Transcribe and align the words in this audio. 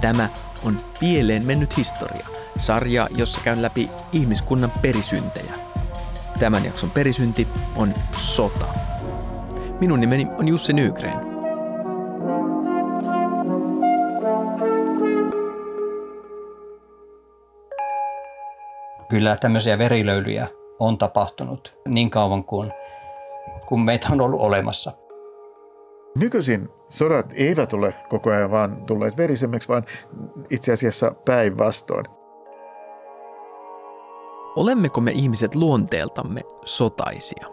Tämä 0.00 0.28
on 0.64 0.80
Pieleen 1.00 1.46
mennyt 1.46 1.76
historia, 1.76 2.26
sarja, 2.58 3.08
jossa 3.10 3.40
käyn 3.44 3.62
läpi 3.62 3.90
ihmiskunnan 4.12 4.72
perisyntejä. 4.82 5.54
Tämän 6.38 6.64
jakson 6.64 6.90
perisynti 6.90 7.48
on 7.76 7.94
sota. 8.16 8.66
Minun 9.80 10.00
nimeni 10.00 10.26
on 10.38 10.48
Jussi 10.48 10.72
Nygren. 10.72 11.30
Kyllä 19.08 19.36
tämmöisiä 19.36 19.78
verilöylyjä 19.78 20.48
on 20.78 20.98
tapahtunut 20.98 21.74
niin 21.88 22.10
kauan 22.10 22.44
kuin, 22.44 22.72
kuin 23.66 23.80
meitä 23.80 24.08
on 24.12 24.20
ollut 24.20 24.40
olemassa. 24.40 24.92
Nykyisin 26.16 26.68
sodat 26.88 27.26
eivät 27.34 27.72
ole 27.72 27.94
koko 28.08 28.30
ajan 28.30 28.50
vaan 28.50 28.86
tulleet 28.86 29.16
verisemmiksi, 29.16 29.68
vaan 29.68 29.84
itse 30.50 30.72
asiassa 30.72 31.14
päinvastoin. 31.24 32.04
Olemmeko 34.56 35.00
me 35.00 35.10
ihmiset 35.10 35.54
luonteeltamme 35.54 36.40
sotaisia? 36.64 37.46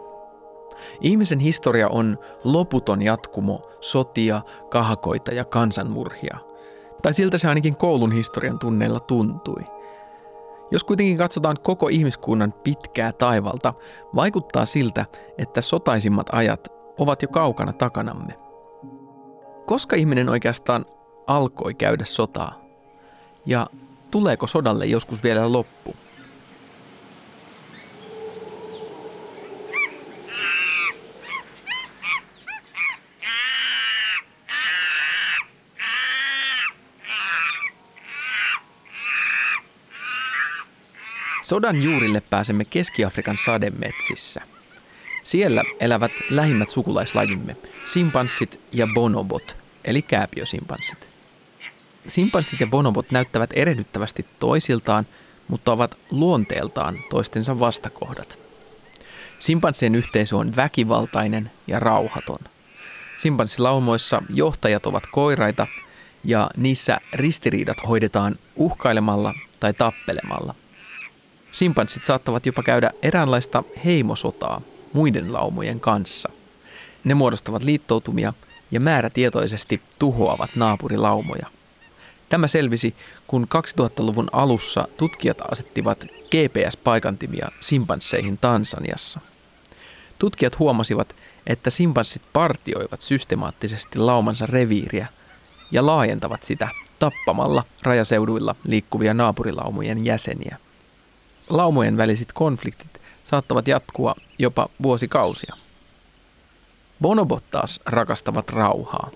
Ihmisen 1.00 1.38
historia 1.38 1.88
on 1.88 2.18
loputon 2.44 3.02
jatkumo 3.02 3.62
sotia, 3.80 4.42
kahakoita 4.70 5.34
ja 5.34 5.44
kansanmurhia. 5.44 6.38
Tai 7.02 7.12
siltä 7.12 7.38
se 7.38 7.48
ainakin 7.48 7.76
koulun 7.76 8.12
historian 8.12 8.58
tunneilla 8.58 9.00
tuntui– 9.00 9.62
jos 10.70 10.84
kuitenkin 10.84 11.16
katsotaan 11.16 11.56
koko 11.62 11.88
ihmiskunnan 11.88 12.52
pitkää 12.52 13.12
taivalta, 13.12 13.74
vaikuttaa 14.14 14.64
siltä, 14.66 15.06
että 15.38 15.60
sotaisimmat 15.60 16.26
ajat 16.32 16.68
ovat 16.98 17.22
jo 17.22 17.28
kaukana 17.28 17.72
takanamme. 17.72 18.47
Koska 19.68 19.96
ihminen 19.96 20.28
oikeastaan 20.28 20.86
alkoi 21.26 21.74
käydä 21.74 22.04
sotaa? 22.04 22.60
Ja 23.46 23.66
tuleeko 24.10 24.46
sodalle 24.46 24.86
joskus 24.86 25.22
vielä 25.22 25.52
loppu? 25.52 25.96
Sodan 41.42 41.82
juurille 41.82 42.22
pääsemme 42.30 42.64
Keski-Afrikan 42.64 43.36
sademetsissä. 43.44 44.57
Siellä 45.28 45.64
elävät 45.80 46.12
lähimmät 46.30 46.70
sukulaislajimme, 46.70 47.56
simpanssit 47.84 48.60
ja 48.72 48.88
bonobot, 48.94 49.56
eli 49.84 50.02
kääpiösimpanssit. 50.02 51.08
Simpanssit 52.06 52.60
ja 52.60 52.66
bonobot 52.66 53.10
näyttävät 53.10 53.50
erehdyttävästi 53.52 54.26
toisiltaan, 54.38 55.06
mutta 55.48 55.72
ovat 55.72 55.98
luonteeltaan 56.10 56.98
toistensa 57.10 57.60
vastakohdat. 57.60 58.38
Simpanssien 59.38 59.94
yhteisö 59.94 60.36
on 60.36 60.56
väkivaltainen 60.56 61.50
ja 61.66 61.80
rauhaton. 61.80 62.40
Simpanssilaumoissa 63.18 64.22
johtajat 64.34 64.86
ovat 64.86 65.06
koiraita 65.06 65.66
ja 66.24 66.50
niissä 66.56 67.00
ristiriidat 67.12 67.88
hoidetaan 67.88 68.38
uhkailemalla 68.56 69.34
tai 69.60 69.74
tappelemalla– 69.74 70.54
Simpanssit 71.52 72.04
saattavat 72.04 72.46
jopa 72.46 72.62
käydä 72.62 72.90
eräänlaista 73.02 73.64
heimosotaa 73.84 74.60
muiden 74.98 75.32
laumojen 75.32 75.80
kanssa. 75.80 76.28
Ne 77.04 77.14
muodostavat 77.14 77.62
liittoutumia 77.62 78.32
ja 78.70 78.80
määrätietoisesti 78.80 79.82
tuhoavat 79.98 80.50
naapurilaumoja. 80.56 81.46
Tämä 82.28 82.46
selvisi, 82.46 82.94
kun 83.26 83.46
2000-luvun 83.54 84.28
alussa 84.32 84.88
tutkijat 84.96 85.38
asettivat 85.50 86.04
GPS-paikantimia 86.04 87.48
simpansseihin 87.60 88.38
Tansaniassa. 88.38 89.20
Tutkijat 90.18 90.58
huomasivat, 90.58 91.14
että 91.46 91.70
simpanssit 91.70 92.22
partioivat 92.32 93.02
systemaattisesti 93.02 93.98
laumansa 93.98 94.46
reviiriä 94.46 95.06
ja 95.70 95.86
laajentavat 95.86 96.42
sitä 96.42 96.68
tappamalla 96.98 97.64
rajaseuduilla 97.82 98.56
liikkuvia 98.64 99.14
naapurilaumojen 99.14 100.04
jäseniä 100.04 100.56
laumojen 101.50 101.96
väliset 101.96 102.32
konfliktit 102.32 102.98
saattavat 103.30 103.68
jatkua 103.68 104.14
jopa 104.38 104.68
vuosikausia. 104.82 105.54
Bonobot 107.00 107.44
taas 107.50 107.80
rakastavat 107.86 108.50
rauhaa. 108.50 109.10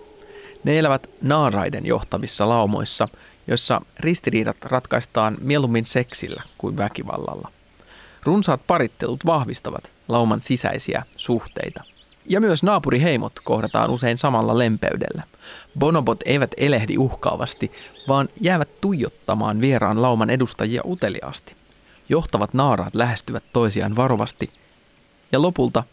Ne 0.65 0.79
elävät 0.79 1.11
naaraiden 1.23 1.87
johtavissa 1.87 2.49
laumoissa, 2.49 3.09
joissa 3.47 3.81
ristiriidat 4.01 4.57
ratkaistaan 4.63 5.37
mieluummin 5.41 5.87
seksillä 5.87 6.43
kuin 6.59 6.77
väkivallalla. 6.77 7.51
Runsaat 8.23 8.61
parittelut 8.67 9.27
vahvistavat 9.27 9.91
lauman 10.09 10.43
sisäisiä 10.43 11.03
suhteita. 11.17 11.85
Ja 12.27 12.41
myös 12.41 12.63
naapuriheimot 12.63 13.33
kohdataan 13.45 13.91
usein 13.91 14.19
samalla 14.19 14.59
lempeydellä. 14.59 15.23
Bonobot 15.79 16.21
eivät 16.25 16.51
elehdi 16.57 16.99
uhkaavasti, 16.99 17.73
vaan 18.09 18.29
jäävät 18.41 18.81
tuijottamaan 18.81 19.61
vieraan 19.61 20.03
lauman 20.03 20.31
edustajia 20.31 20.83
uteliaasti. 20.85 21.62
Johtavat 22.09 22.55
naaraat 22.55 22.95
lähestyvät 22.95 23.45
toisiaan 23.53 23.97
varovasti 23.97 24.51
ja 25.33 25.43
lopulta 25.43 25.85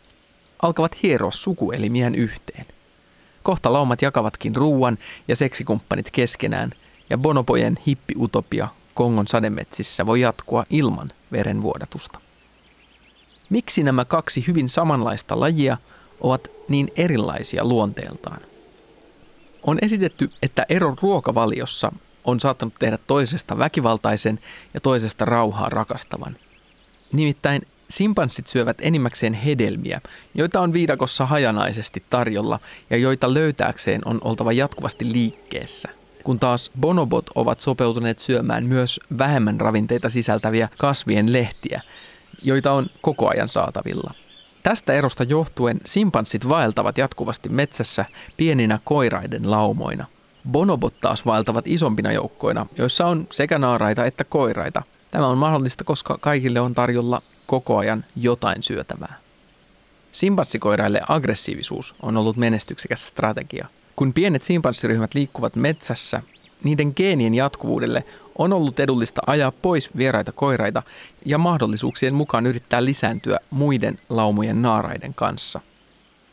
alkavat 0.62 1.04
hieroa 1.04 1.32
sukuelimiään 1.32 2.16
yhteen. 2.16 2.66
Kohta 3.44 3.74
laumat 3.74 4.02
jakavatkin 4.02 4.56
ruuan 4.56 4.98
ja 5.28 5.36
seksikumppanit 5.36 6.12
keskenään 6.12 6.72
ja 7.10 7.18
bonopojen 7.18 7.78
hippiutopia 7.88 8.68
Kongon 8.94 9.28
sademetsissä 9.28 10.06
voi 10.06 10.22
jatkua 10.22 10.66
ilman 10.70 11.10
verenvuodatusta. 11.32 12.20
Miksi 13.50 13.84
nämä 13.84 14.06
kaksi 14.06 14.48
hyvin 14.48 14.70
samanlaista 14.70 15.40
lajia 15.40 15.78
ovat 16.22 16.48
niin 16.68 16.88
erilaisia 16.96 17.66
luonteeltaan? 17.66 18.42
On 19.64 19.78
esitetty, 19.82 20.32
että 20.42 20.66
ero 20.70 20.96
ruokavaliossa 21.02 21.92
on 22.30 22.40
saattanut 22.40 22.74
tehdä 22.80 22.98
toisesta 23.08 23.58
väkivaltaisen 23.58 24.40
ja 24.74 24.80
toisesta 24.80 25.26
rauhaa 25.26 25.70
rakastavan. 25.70 26.36
Nimittäin 27.12 27.62
simpanssit 27.90 28.48
syövät 28.48 28.78
enimmäkseen 28.82 29.34
hedelmiä, 29.34 30.02
joita 30.34 30.62
on 30.62 30.74
viidakossa 30.74 31.26
hajanaisesti 31.26 32.04
tarjolla 32.10 32.60
ja 32.90 32.98
joita 32.98 33.34
löytääkseen 33.34 34.02
on 34.06 34.20
oltava 34.24 34.52
jatkuvasti 34.52 35.14
liikkeessä. 35.14 35.90
Kun 36.24 36.40
taas 36.40 36.72
bonobot 36.80 37.26
ovat 37.36 37.62
sopeutuneet 37.62 38.20
syömään 38.20 38.66
myös 38.66 39.00
vähemmän 39.18 39.62
ravinteita 39.62 40.10
sisältäviä 40.10 40.70
kasvien 40.78 41.34
lehtiä, 41.34 41.82
joita 42.44 42.72
on 42.72 42.86
koko 43.02 43.30
ajan 43.30 43.50
saatavilla. 43.50 44.14
Tästä 44.64 44.94
erosta 44.94 45.24
johtuen 45.24 45.80
simpanssit 45.86 46.50
vaeltavat 46.50 46.98
jatkuvasti 46.98 47.50
metsässä 47.50 48.06
pieninä 48.38 48.80
koiraiden 48.84 49.52
laumoina– 49.52 50.06
Bonobot 50.52 50.94
taas 51.02 51.26
vaeltavat 51.26 51.68
isompina 51.68 52.12
joukkoina, 52.12 52.66
joissa 52.78 53.06
on 53.06 53.28
sekä 53.32 53.58
naaraita 53.58 54.06
että 54.06 54.24
koiraita. 54.24 54.82
Tämä 55.12 55.28
on 55.28 55.38
mahdollista, 55.38 55.84
koska 55.84 56.18
kaikille 56.22 56.60
on 56.60 56.74
tarjolla 56.74 57.22
koko 57.48 57.78
ajan 57.78 58.06
jotain 58.16 58.64
syötävää. 58.64 59.16
Simpanssikoiraille 60.12 61.02
aggressiivisuus 61.08 61.96
on 62.02 62.18
ollut 62.18 62.38
menestyksekäs 62.38 63.08
strategia. 63.08 63.68
Kun 63.96 64.14
pienet 64.14 64.44
simpanssiryhmät 64.44 65.14
liikkuvat 65.14 65.56
metsässä, 65.56 66.22
niiden 66.64 66.94
geenien 66.96 67.34
jatkuvuudelle 67.34 68.04
on 68.38 68.54
ollut 68.54 68.80
edullista 68.80 69.22
ajaa 69.28 69.52
pois 69.52 69.98
vieraita 69.98 70.32
koiraita 70.32 70.84
ja 71.26 71.38
mahdollisuuksien 71.38 72.16
mukaan 72.16 72.46
yrittää 72.46 72.86
lisääntyä 72.86 73.40
muiden 73.50 74.00
laumojen 74.10 74.62
naaraiden 74.62 75.14
kanssa. 75.14 75.62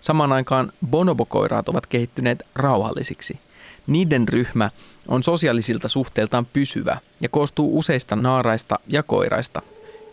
Samaan 0.00 0.32
aikaan 0.32 0.72
bonobokoiraat 0.90 1.68
ovat 1.68 1.86
kehittyneet 1.86 2.46
rauhallisiksi– 2.54 3.38
niiden 3.86 4.28
ryhmä 4.28 4.70
on 5.08 5.22
sosiaalisilta 5.22 5.88
suhteiltaan 5.88 6.46
pysyvä 6.46 6.98
ja 7.20 7.28
koostuu 7.28 7.78
useista 7.78 8.16
naaraista 8.16 8.78
ja 8.86 9.02
koiraista, 9.02 9.62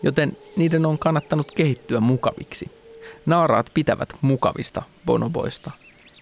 joten 0.03 0.37
niiden 0.55 0.85
on 0.85 0.99
kannattanut 0.99 1.51
kehittyä 1.51 1.99
mukaviksi. 1.99 2.71
Naaraat 3.25 3.71
pitävät 3.73 4.09
mukavista 4.21 4.83
bonoboista. 5.05 5.71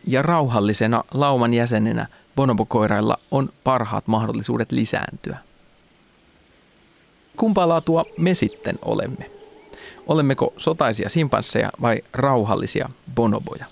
Ja 0.07 0.21
rauhallisena 0.21 1.03
lauman 1.13 1.53
jäsenenä 1.53 2.07
bonobokoirailla 2.35 3.19
on 3.31 3.49
parhaat 3.63 4.07
mahdollisuudet 4.07 4.71
lisääntyä. 4.71 5.37
Kumpaa 7.37 7.69
laatua 7.69 8.03
me 8.17 8.33
sitten 8.33 8.79
olemme? 8.81 9.31
Olemmeko 10.07 10.53
sotaisia 10.57 11.09
simpansseja 11.09 11.71
vai 11.81 12.01
rauhallisia 12.13 12.89
bonoboja? 13.15 13.65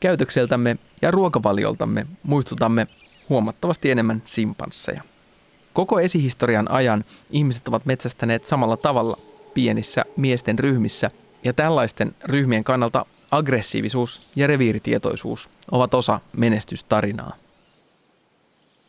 Käytökseltämme 0.00 0.76
ja 1.02 1.10
ruokavalioltamme 1.10 2.06
muistutamme 2.22 2.86
huomattavasti 3.28 3.90
enemmän 3.90 4.22
simpansseja. 4.24 5.02
Koko 5.72 6.00
esihistorian 6.00 6.70
ajan 6.70 7.04
ihmiset 7.30 7.68
ovat 7.68 7.86
metsästäneet 7.86 8.46
samalla 8.46 8.76
tavalla 8.76 9.18
pienissä 9.54 10.04
miesten 10.16 10.58
ryhmissä 10.58 11.10
ja 11.44 11.52
tällaisten 11.52 12.14
ryhmien 12.24 12.64
kannalta 12.64 13.06
aggressiivisuus 13.30 14.22
ja 14.36 14.46
reviiritietoisuus 14.46 15.50
ovat 15.70 15.94
osa 15.94 16.20
menestystarinaa. 16.32 17.36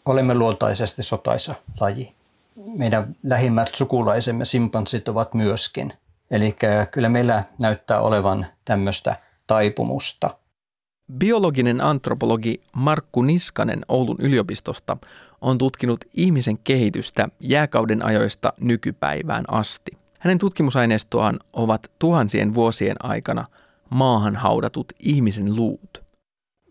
Olemme 0.06 0.36
luontaisesti 0.36 1.04
sotaisa 1.04 1.56
laji. 1.80 2.14
Meidän 2.78 3.16
lähimmät 3.24 3.76
sukulaisemme 3.76 4.46
simpanssit 4.46 5.08
ovat 5.08 5.34
myöskin. 5.34 5.94
Eli 6.32 6.56
kyllä 6.92 7.10
meillä 7.10 7.44
näyttää 7.62 8.02
olevan 8.02 8.46
tämmöistä 8.66 9.16
taipumusta. 9.48 10.30
Biologinen 11.18 11.82
antropologi 11.82 12.62
Markku 12.76 13.22
Niskanen 13.22 13.86
Oulun 13.88 14.16
yliopistosta 14.20 14.98
on 15.42 15.58
tutkinut 15.58 16.06
ihmisen 16.14 16.58
kehitystä 16.64 17.30
jääkauden 17.40 18.06
ajoista 18.06 18.54
nykypäivään 18.62 19.46
asti. 19.48 19.92
Hänen 20.20 20.38
tutkimusaineistoaan 20.38 21.40
ovat 21.54 21.92
tuhansien 22.00 22.54
vuosien 22.54 22.96
aikana 23.06 23.46
maahan 23.90 24.36
haudatut 24.36 24.86
ihmisen 25.00 25.56
luut. 25.56 26.04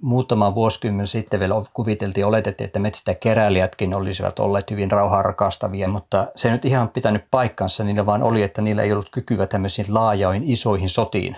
Muutama 0.02 0.54
vuosikymmen 0.54 1.06
sitten 1.06 1.40
vielä 1.40 1.54
kuviteltiin, 1.72 2.26
oletettiin, 2.26 2.66
että 2.66 2.78
metsästä 2.78 3.14
keräilijätkin 3.14 3.94
olisivat 3.94 4.38
olleet 4.38 4.70
hyvin 4.70 4.90
rauhaa 4.90 5.22
rakastavia, 5.22 5.88
mutta 5.88 6.26
se 6.36 6.50
nyt 6.50 6.64
ihan 6.64 6.88
pitänyt 6.88 7.24
paikkansa, 7.30 7.84
niillä 7.84 8.06
vaan 8.06 8.22
oli, 8.22 8.42
että 8.42 8.62
niillä 8.62 8.82
ei 8.82 8.92
ollut 8.92 9.10
kykyä 9.10 9.46
tämmöisiin 9.46 9.94
laajoihin 9.94 10.44
isoihin 10.44 10.88
sotiin. 10.88 11.36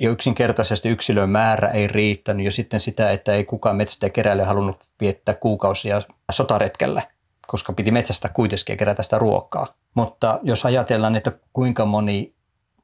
Ja 0.00 0.10
yksinkertaisesti 0.10 0.88
yksilön 0.88 1.30
määrä 1.30 1.68
ei 1.68 1.86
riittänyt 1.86 2.44
ja 2.44 2.50
sitten 2.52 2.80
sitä, 2.80 3.10
että 3.10 3.32
ei 3.32 3.44
kukaan 3.44 3.76
metsästä 3.76 4.10
keräilijä 4.10 4.46
halunnut 4.46 4.84
viettää 5.00 5.34
kuukausia 5.34 6.02
sotaretkellä, 6.32 7.02
koska 7.46 7.72
piti 7.72 7.90
metsästä 7.90 8.28
kuitenkin 8.28 8.76
kerätä 8.76 9.02
sitä 9.02 9.18
ruokaa. 9.18 9.66
Mutta 9.94 10.38
jos 10.42 10.64
ajatellaan, 10.64 11.16
että 11.16 11.32
kuinka 11.52 11.84
moni 11.84 12.34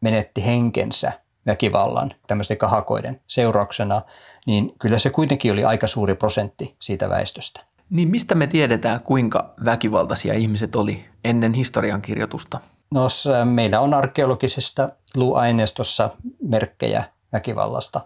menetti 0.00 0.46
henkensä 0.46 1.12
väkivallan 1.46 2.10
tämmöisten 2.26 2.56
kahakoiden 2.56 3.20
seurauksena, 3.26 4.02
niin 4.46 4.74
kyllä 4.78 4.98
se 4.98 5.10
kuitenkin 5.10 5.52
oli 5.52 5.64
aika 5.64 5.86
suuri 5.86 6.14
prosentti 6.14 6.76
siitä 6.80 7.08
väestöstä. 7.08 7.73
Niin 7.90 8.08
mistä 8.08 8.34
me 8.34 8.46
tiedetään, 8.46 9.00
kuinka 9.00 9.54
väkivaltaisia 9.64 10.34
ihmiset 10.34 10.76
oli 10.76 11.04
ennen 11.24 11.54
historiankirjoitusta? 11.54 12.60
No 12.94 13.06
meillä 13.44 13.80
on 13.80 13.94
arkeologisesta 13.94 14.88
luuaineistossa 15.16 16.10
merkkejä 16.42 17.04
väkivallasta. 17.32 18.00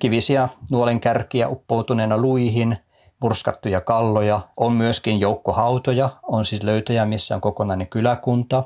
Kivisiä 0.00 0.48
nuolenkärkiä 0.70 1.48
uppoutuneena 1.48 2.18
luihin, 2.18 2.76
murskattuja 3.20 3.80
kalloja, 3.80 4.40
on 4.56 4.72
myöskin 4.72 5.20
joukkohautoja, 5.20 6.10
on 6.22 6.44
siis 6.44 6.62
löytöjä, 6.62 7.04
missä 7.04 7.34
on 7.34 7.40
kokonainen 7.40 7.88
kyläkunta, 7.88 8.64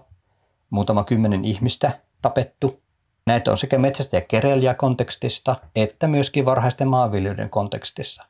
muutama 0.70 1.04
kymmenen 1.04 1.44
ihmistä 1.44 2.00
tapettu. 2.22 2.82
Näitä 3.26 3.50
on 3.50 3.58
sekä 3.58 3.78
metsästä 3.78 4.16
ja 4.16 4.20
kerelijä 4.20 4.74
kontekstista 4.74 5.56
että 5.76 6.06
myöskin 6.06 6.44
varhaisten 6.44 6.88
maanviljelyiden 6.88 7.50
kontekstissa. 7.50 8.24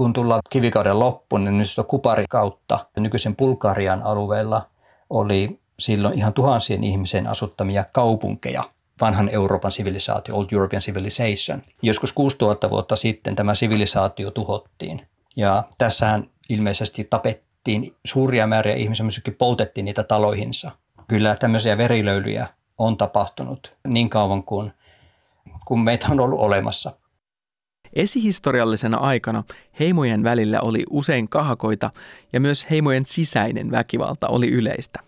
Kun 0.00 0.12
tullaan 0.12 0.40
kivikauden 0.50 0.98
loppuun, 0.98 1.44
niin 1.44 1.58
nyt 1.58 1.68
Kupari 1.86 2.24
kautta 2.28 2.86
nykyisen 2.96 3.36
Bulgarian 3.36 4.02
alueella 4.02 4.68
oli 5.10 5.60
silloin 5.78 6.18
ihan 6.18 6.32
tuhansien 6.32 6.84
ihmisen 6.84 7.26
asuttamia 7.26 7.84
kaupunkeja, 7.92 8.64
vanhan 9.00 9.28
Euroopan 9.28 9.72
sivilisaatio, 9.72 10.36
Old 10.36 10.46
European 10.52 10.82
Civilization. 10.82 11.62
Joskus 11.82 12.12
6000 12.12 12.70
vuotta 12.70 12.96
sitten 12.96 13.36
tämä 13.36 13.54
sivilisaatio 13.54 14.30
tuhottiin. 14.30 15.06
Ja 15.36 15.64
tässähän 15.78 16.30
ilmeisesti 16.48 17.04
tapettiin 17.04 17.96
suuria 18.04 18.46
määriä 18.46 18.74
ihmisiä, 18.74 19.04
myöskin 19.04 19.34
poltettiin 19.34 19.84
niitä 19.84 20.02
taloihinsa. 20.02 20.70
Kyllä 21.08 21.36
tämmöisiä 21.36 21.78
verilöylyjä 21.78 22.46
on 22.78 22.96
tapahtunut 22.96 23.72
niin 23.86 24.10
kauan 24.10 24.42
kuin, 24.42 24.72
kuin 25.66 25.80
meitä 25.80 26.06
on 26.10 26.20
ollut 26.20 26.40
olemassa. 26.40 26.99
Esihistoriallisena 27.92 28.96
aikana 28.96 29.44
heimojen 29.80 30.24
välillä 30.24 30.60
oli 30.60 30.84
usein 30.90 31.28
kahakoita 31.28 31.90
ja 32.32 32.40
myös 32.40 32.66
heimojen 32.70 33.06
sisäinen 33.06 33.70
väkivalta 33.70 34.28
oli 34.28 34.48
yleistä. 34.48 35.00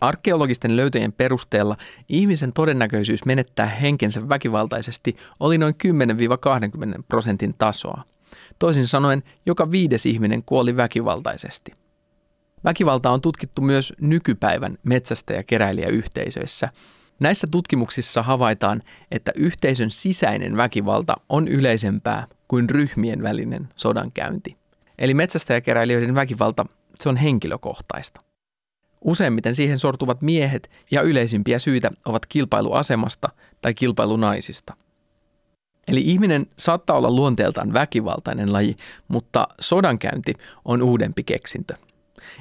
Arkeologisten 0.00 0.76
löytöjen 0.76 1.12
perusteella 1.12 1.76
ihmisen 2.08 2.52
todennäköisyys 2.52 3.24
menettää 3.24 3.66
henkensä 3.66 4.28
väkivaltaisesti 4.28 5.16
oli 5.40 5.58
noin 5.58 5.74
10-20 6.98 7.02
prosentin 7.08 7.54
tasoa. 7.58 8.02
Toisin 8.58 8.86
sanoen, 8.86 9.22
joka 9.46 9.70
viides 9.70 10.06
ihminen 10.06 10.42
kuoli 10.42 10.76
väkivaltaisesti. 10.76 11.72
Väkivalta 12.64 13.10
on 13.10 13.20
tutkittu 13.20 13.62
myös 13.62 13.92
nykypäivän 14.00 14.78
metsästä- 14.82 15.34
ja 15.34 15.42
keräilijäyhteisöissä. 15.42 16.68
Näissä 17.20 17.46
tutkimuksissa 17.50 18.22
havaitaan, 18.22 18.82
että 19.10 19.32
yhteisön 19.36 19.90
sisäinen 19.90 20.56
väkivalta 20.56 21.16
on 21.28 21.48
yleisempää 21.48 22.26
kuin 22.48 22.70
ryhmien 22.70 23.22
välinen 23.22 23.68
sodankäynti. 23.76 24.56
Eli 24.98 25.14
metsästäjäkeräilijöiden 25.14 26.14
väkivalta, 26.14 26.66
se 26.94 27.08
on 27.08 27.16
henkilökohtaista. 27.16 28.20
Useimmiten 29.00 29.54
siihen 29.54 29.78
sortuvat 29.78 30.22
miehet 30.22 30.70
ja 30.90 31.02
yleisimpiä 31.02 31.58
syitä 31.58 31.90
ovat 32.04 32.26
kilpailuasemasta 32.26 33.28
tai 33.62 33.74
kilpailunaisista. 33.74 34.74
Eli 35.88 36.00
ihminen 36.00 36.46
saattaa 36.58 36.96
olla 36.96 37.10
luonteeltaan 37.10 37.72
väkivaltainen 37.72 38.52
laji, 38.52 38.76
mutta 39.08 39.48
sodankäynti 39.60 40.34
on 40.64 40.82
uudempi 40.82 41.24
keksintö. 41.24 41.74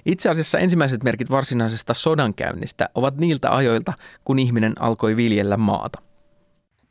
Itse 0.06 0.30
asiassa 0.30 0.60
ensimmäiset 0.60 1.04
merkit 1.04 1.32
varsinaisesta 1.32 1.94
sodankäynnistä 1.94 2.90
ovat 2.96 3.18
niiltä 3.18 3.56
ajoilta, 3.56 3.94
kun 4.26 4.40
ihminen 4.40 4.82
alkoi 4.82 5.16
viljellä 5.16 5.58
maata. 5.58 6.02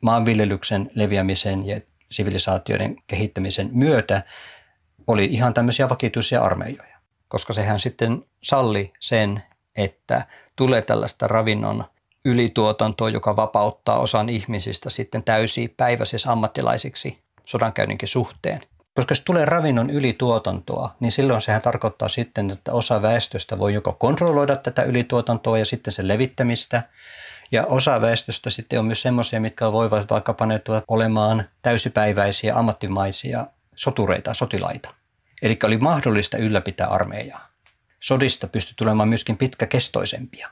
Maanviljelyksen 0.01 0.91
leviämisen 0.95 1.67
ja 1.67 1.79
sivilisaatioiden 2.11 2.95
kehittämisen 3.07 3.69
myötä 3.71 4.23
oli 5.07 5.25
ihan 5.25 5.53
tämmöisiä 5.53 5.89
vakituisia 5.89 6.41
armeijoja, 6.41 6.97
koska 7.27 7.53
sehän 7.53 7.79
sitten 7.79 8.25
salli 8.43 8.93
sen, 8.99 9.43
että 9.77 10.25
tulee 10.55 10.81
tällaista 10.81 11.27
ravinnon 11.27 11.85
ylituotantoa, 12.25 13.09
joka 13.09 13.35
vapauttaa 13.35 13.99
osan 13.99 14.29
ihmisistä 14.29 14.89
sitten 14.89 15.23
täysiin 15.23 15.73
päiväisissä 15.77 16.31
ammattilaisiksi 16.31 17.17
sodankäynninkin 17.45 18.07
suhteen. 18.07 18.61
Koska 18.95 19.11
jos 19.11 19.21
tulee 19.21 19.45
ravinnon 19.45 19.89
ylituotantoa, 19.89 20.95
niin 20.99 21.11
silloin 21.11 21.41
sehän 21.41 21.61
tarkoittaa 21.61 22.09
sitten, 22.09 22.51
että 22.51 22.73
osa 22.73 23.01
väestöstä 23.01 23.59
voi 23.59 23.73
joko 23.73 23.93
kontrolloida 23.93 24.55
tätä 24.55 24.83
ylituotantoa 24.83 25.57
ja 25.57 25.65
sitten 25.65 25.93
sen 25.93 26.07
levittämistä, 26.07 26.83
ja 27.51 27.65
osa 27.65 28.01
väestöstä 28.01 28.49
sitten 28.49 28.79
on 28.79 28.85
myös 28.85 29.01
semmoisia, 29.01 29.41
mitkä 29.41 29.71
voivat 29.71 30.09
vaikka 30.09 30.33
paneutua 30.33 30.81
olemaan 30.87 31.49
täysipäiväisiä 31.61 32.55
ammattimaisia 32.55 33.47
sotureita, 33.75 34.33
sotilaita. 34.33 34.93
Eli 35.41 35.59
oli 35.63 35.77
mahdollista 35.77 36.37
ylläpitää 36.37 36.87
armeijaa 36.87 37.55
sodista 38.05 38.47
pystyi 38.47 38.73
tulemaan 38.77 39.09
myöskin 39.09 39.37
pitkäkestoisempia. 39.37 40.49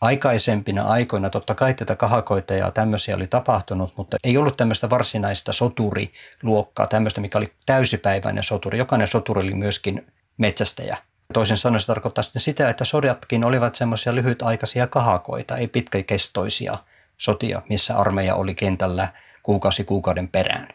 Aikaisempina 0.00 0.82
aikoina 0.82 1.30
totta 1.30 1.54
kai 1.54 1.74
tätä 1.74 1.96
kahakoita 1.96 2.54
ja 2.54 2.70
tämmöisiä 2.70 3.16
oli 3.16 3.26
tapahtunut, 3.26 3.92
mutta 3.96 4.16
ei 4.24 4.36
ollut 4.36 4.56
tämmöistä 4.56 4.90
varsinaista 4.90 5.52
soturiluokkaa, 5.52 6.86
tämmöistä, 6.86 7.20
mikä 7.20 7.38
oli 7.38 7.52
täysipäiväinen 7.66 8.44
soturi. 8.44 8.78
Jokainen 8.78 9.08
soturi 9.08 9.42
oli 9.42 9.54
myöskin 9.54 10.06
metsästäjä. 10.36 10.96
Toisen 11.32 11.58
sanoen 11.58 11.80
se 11.80 11.86
tarkoittaa 11.86 12.22
sitten 12.22 12.42
sitä, 12.42 12.68
että 12.68 12.84
sodatkin 12.84 13.44
olivat 13.44 13.74
semmoisia 13.74 14.14
lyhytaikaisia 14.14 14.86
kahakoita, 14.86 15.56
ei 15.56 15.68
pitkäkestoisia 15.68 16.78
sotia, 17.16 17.62
missä 17.68 17.96
armeija 17.96 18.34
oli 18.34 18.54
kentällä 18.54 19.08
kuukausi 19.42 19.84
kuukauden 19.84 20.28
perään. 20.28 20.68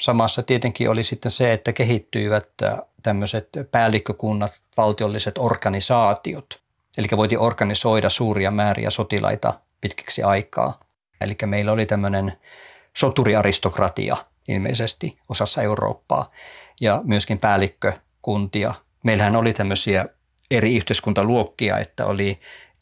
Samassa 0.00 0.42
tietenkin 0.42 0.90
oli 0.90 1.04
sitten 1.04 1.30
se, 1.30 1.52
että 1.52 1.72
kehittyivät 1.72 2.48
tämmöiset 3.02 3.48
päällikkökunnat, 3.70 4.60
valtiolliset 4.76 5.38
organisaatiot. 5.38 6.67
Eli 6.98 7.06
voitiin 7.16 7.40
organisoida 7.40 8.10
suuria 8.10 8.50
määriä 8.50 8.90
sotilaita 8.90 9.60
pitkiksi 9.80 10.22
aikaa. 10.22 10.80
Eli 11.20 11.36
meillä 11.46 11.72
oli 11.72 11.86
tämmöinen 11.86 12.32
soturiaristokratia 12.96 14.16
ilmeisesti 14.48 15.18
osassa 15.28 15.62
Eurooppaa 15.62 16.30
ja 16.80 17.00
myöskin 17.04 17.38
päällikkökuntia. 17.38 18.74
Meillähän 19.04 19.36
oli 19.36 19.52
tämmöisiä 19.52 20.06
eri 20.50 20.76
yhteiskuntaluokkia, 20.76 21.78
että 21.78 22.06
oli 22.06 22.40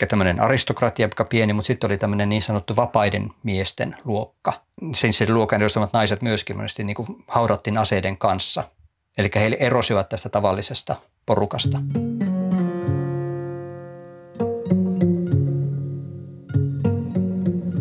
tämmöinen 0.09 0.41
aristokratia, 0.41 1.07
joka 1.07 1.25
pieni, 1.25 1.53
mutta 1.53 1.67
sitten 1.67 1.89
oli 1.89 1.99
tämmöinen 1.99 2.29
niin 2.29 2.43
sanottu 2.43 2.77
vapaiden 2.77 3.31
miesten 3.43 3.97
luokka. 4.05 4.53
Sen, 4.95 5.13
sen 5.13 5.35
luokan 5.35 5.63
edustamat 5.63 5.93
naiset 5.93 6.23
myöskin 6.23 6.57
monesti 6.57 6.85
niin 6.85 6.95
kuin 6.95 7.09
haudattiin 7.29 7.79
aseiden 7.79 8.19
kanssa– 8.19 8.65
Eli 9.19 9.31
he 9.35 9.57
erosivat 9.61 10.09
tästä 10.09 10.29
tavallisesta 10.29 10.97
porukasta. 11.27 11.79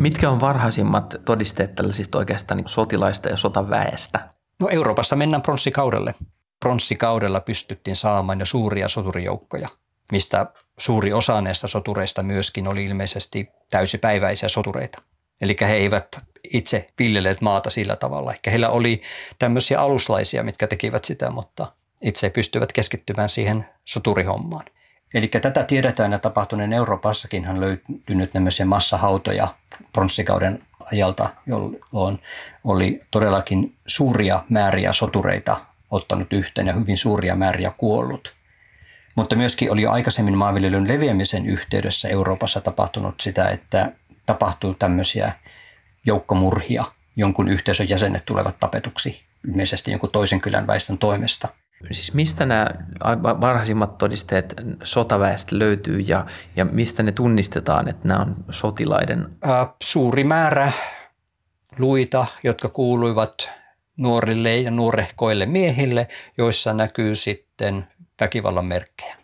Mitkä 0.06 0.30
on 0.30 0.40
varhaisimmat 0.40 1.14
todisteet 1.24 1.74
tällaisista 1.74 2.18
oikeastaan 2.18 2.56
niin 2.56 2.68
sotilaista 2.68 3.28
ja 3.28 3.36
sotaväestä? 3.36 4.28
No 4.60 4.68
Euroopassa 4.70 5.16
mennään 5.16 5.42
pronssikaudelle. 5.42 6.14
Pronssikaudella 6.60 7.40
pystyttiin 7.40 7.96
saamaan 7.96 8.40
jo 8.40 8.46
suuria 8.46 8.88
soturijoukkoja, 8.88 9.68
mistä 10.12 10.46
suuri 10.78 11.12
osa 11.12 11.40
näistä 11.40 11.68
sotureista 11.68 12.22
myöskin 12.22 12.68
oli 12.68 12.84
ilmeisesti 12.84 13.48
täysipäiväisiä 13.70 14.48
sotureita. 14.48 15.02
Eli 15.40 15.56
he 15.60 15.74
eivät 15.74 16.20
itse 16.52 16.86
viljeleet 16.98 17.40
maata 17.40 17.70
sillä 17.70 17.96
tavalla. 17.96 18.32
Ehkä 18.32 18.50
heillä 18.50 18.68
oli 18.68 19.02
tämmöisiä 19.38 19.80
aluslaisia, 19.80 20.42
mitkä 20.42 20.66
tekivät 20.66 21.04
sitä, 21.04 21.30
mutta 21.30 21.72
itse 22.02 22.30
pystyvät 22.30 22.72
keskittymään 22.72 23.28
siihen 23.28 23.66
soturihommaan. 23.84 24.64
Eli 25.16 25.28
tätä 25.28 25.64
tiedetään 25.64 26.12
ja 26.12 26.18
tapahtuneen 26.18 26.72
Euroopassakin 26.72 27.48
on 27.48 27.60
löytynyt 27.60 28.32
tämmöisiä 28.32 28.66
massahautoja 28.66 29.48
pronssikauden 29.92 30.62
ajalta, 30.92 31.30
jolloin 31.46 32.22
oli 32.64 33.02
todellakin 33.10 33.74
suuria 33.86 34.44
määriä 34.48 34.92
sotureita 34.92 35.60
ottanut 35.90 36.32
yhteen 36.32 36.66
ja 36.66 36.72
hyvin 36.72 36.98
suuria 36.98 37.36
määriä 37.36 37.72
kuollut. 37.76 38.34
Mutta 39.14 39.36
myöskin 39.36 39.72
oli 39.72 39.82
jo 39.82 39.90
aikaisemmin 39.90 40.38
maanviljelyn 40.38 40.88
leviämisen 40.88 41.46
yhteydessä 41.46 42.08
Euroopassa 42.08 42.60
tapahtunut 42.60 43.20
sitä, 43.20 43.48
että 43.48 43.92
tapahtuu 44.26 44.74
tämmöisiä 44.74 45.32
joukkomurhia, 46.06 46.84
jonkun 47.16 47.48
yhteisön 47.48 47.88
jäsenet 47.88 48.24
tulevat 48.24 48.56
tapetuksi 48.60 49.22
ilmeisesti 49.48 49.90
jonkun 49.90 50.10
toisen 50.10 50.40
kylän 50.40 50.66
väestön 50.66 50.98
toimesta. 50.98 51.48
Siis 51.92 52.14
mistä 52.14 52.46
nämä 52.46 52.66
varhaisimmat 53.40 53.98
todisteet 53.98 54.54
sotaväestä 54.82 55.58
löytyy 55.58 55.98
ja, 55.98 56.26
ja 56.56 56.64
mistä 56.64 57.02
ne 57.02 57.12
tunnistetaan, 57.12 57.88
että 57.88 58.08
nämä 58.08 58.20
on 58.20 58.36
sotilaiden? 58.50 59.28
Suuri 59.82 60.24
määrä 60.24 60.72
luita, 61.78 62.26
jotka 62.44 62.68
kuuluivat 62.68 63.50
nuorille 63.96 64.56
ja 64.56 64.70
nuorehkoille 64.70 65.46
miehille, 65.46 66.08
joissa 66.38 66.72
näkyy 66.72 67.14
sitten 67.14 67.86
väkivallan 68.20 68.64
merkkejä. 68.64 69.16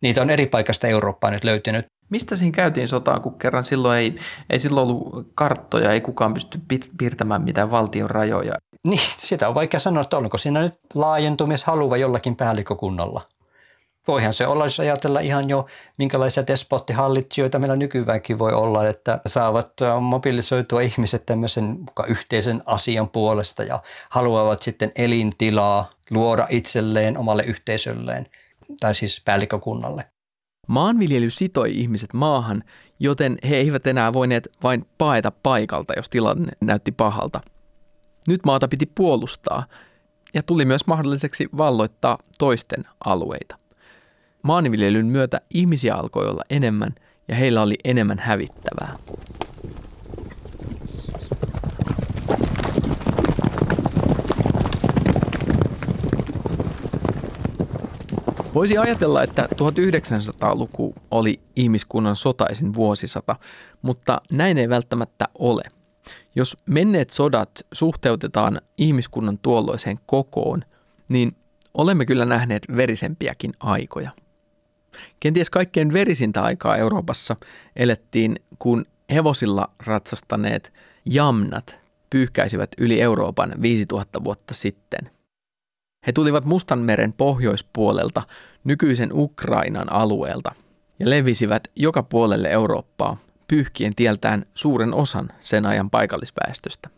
Niitä 0.00 0.22
on 0.22 0.30
eri 0.30 0.46
paikasta 0.46 0.86
Eurooppaa 0.86 1.30
nyt 1.30 1.44
löytynyt. 1.44 1.86
Mistä 2.10 2.36
siinä 2.36 2.52
käytiin 2.52 2.88
sotaan, 2.88 3.22
kun 3.22 3.38
kerran 3.38 3.64
silloin 3.64 3.98
ei, 3.98 4.14
ei 4.50 4.58
silloin 4.58 4.88
ollut 4.88 5.28
karttoja, 5.34 5.92
ei 5.92 6.00
kukaan 6.00 6.34
pysty 6.34 6.60
piirtämään 6.98 7.42
mitään 7.42 7.70
valtion 7.70 8.10
rajoja. 8.10 8.54
Niin, 8.84 9.00
sitä 9.16 9.48
on 9.48 9.54
vaikea 9.54 9.80
sanoa, 9.80 10.02
että 10.02 10.16
onko 10.16 10.38
siinä 10.38 10.60
nyt 10.60 10.74
laajentumishaluva 10.94 11.96
jollakin 11.96 12.36
päällikkökunnalla. 12.36 13.20
Voihan 14.08 14.32
se 14.32 14.46
olla, 14.46 14.66
jos 14.66 14.80
ajatella 14.80 15.20
ihan 15.20 15.48
jo, 15.48 15.66
minkälaisia 15.98 16.46
despottihallitsijoita 16.46 17.58
meillä 17.58 17.76
nykyväänkin 17.76 18.38
voi 18.38 18.52
olla, 18.52 18.88
että 18.88 19.20
saavat 19.26 19.72
mobilisoitua 20.00 20.80
ihmiset 20.80 21.26
tämmöisen 21.26 21.78
yhteisen 22.06 22.62
asian 22.66 23.08
puolesta 23.08 23.62
ja 23.62 23.82
haluavat 24.10 24.62
sitten 24.62 24.92
elintilaa 24.96 25.90
luoda 26.10 26.46
itselleen, 26.50 27.18
omalle 27.18 27.42
yhteisölleen 27.42 28.26
tai 28.80 28.94
siis 28.94 29.22
päällikkökunnalle. 29.24 30.04
Maanviljely 30.66 31.30
sitoi 31.30 31.72
ihmiset 31.72 32.12
maahan, 32.12 32.64
joten 33.00 33.38
he 33.48 33.56
eivät 33.56 33.86
enää 33.86 34.12
voineet 34.12 34.48
vain 34.62 34.86
paeta 34.98 35.32
paikalta, 35.42 35.92
jos 35.96 36.10
tilanne 36.10 36.52
näytti 36.60 36.92
pahalta. 36.92 37.40
Nyt 38.28 38.40
maata 38.44 38.68
piti 38.68 38.86
puolustaa 38.94 39.66
ja 40.34 40.42
tuli 40.42 40.64
myös 40.64 40.86
mahdolliseksi 40.86 41.48
valloittaa 41.58 42.18
toisten 42.38 42.84
alueita. 43.04 43.58
Maanviljelyn 44.42 45.06
myötä 45.06 45.40
ihmisiä 45.54 45.94
alkoi 45.94 46.28
olla 46.28 46.42
enemmän 46.50 46.94
ja 47.28 47.34
heillä 47.34 47.62
oli 47.62 47.74
enemmän 47.84 48.18
hävittävää. 48.18 48.96
Voisi 58.56 58.78
ajatella, 58.78 59.22
että 59.22 59.48
1900-luku 59.54 60.94
oli 61.10 61.40
ihmiskunnan 61.56 62.16
sotaisin 62.16 62.74
vuosisata, 62.74 63.36
mutta 63.82 64.18
näin 64.32 64.58
ei 64.58 64.68
välttämättä 64.68 65.28
ole. 65.38 65.62
Jos 66.34 66.56
menneet 66.66 67.10
sodat 67.10 67.50
suhteutetaan 67.72 68.60
ihmiskunnan 68.78 69.38
tuolloiseen 69.38 69.98
kokoon, 70.06 70.62
niin 71.08 71.36
olemme 71.74 72.06
kyllä 72.06 72.24
nähneet 72.24 72.62
verisempiäkin 72.76 73.52
aikoja. 73.60 74.10
Kenties 75.20 75.50
kaikkein 75.50 75.92
verisintä 75.92 76.42
aikaa 76.42 76.76
Euroopassa 76.76 77.36
elettiin, 77.76 78.36
kun 78.58 78.84
hevosilla 79.12 79.70
ratsastaneet 79.86 80.72
jamnat 81.04 81.78
pyyhkäisivät 82.10 82.70
yli 82.78 83.00
Euroopan 83.00 83.54
5000 83.62 84.24
vuotta 84.24 84.54
sitten. 84.54 85.15
He 86.06 86.12
tulivat 86.12 86.44
Mustanmeren 86.44 87.12
pohjoispuolelta, 87.12 88.22
nykyisen 88.64 89.10
Ukrainan 89.12 89.92
alueelta, 89.92 90.54
ja 90.98 91.10
levisivät 91.10 91.68
joka 91.76 92.02
puolelle 92.02 92.48
Eurooppaa, 92.48 93.16
pyyhkien 93.48 93.94
tieltään 93.94 94.46
suuren 94.54 94.94
osan 94.94 95.28
sen 95.40 95.66
ajan 95.66 95.90
paikallisväestöstä. 95.90 96.88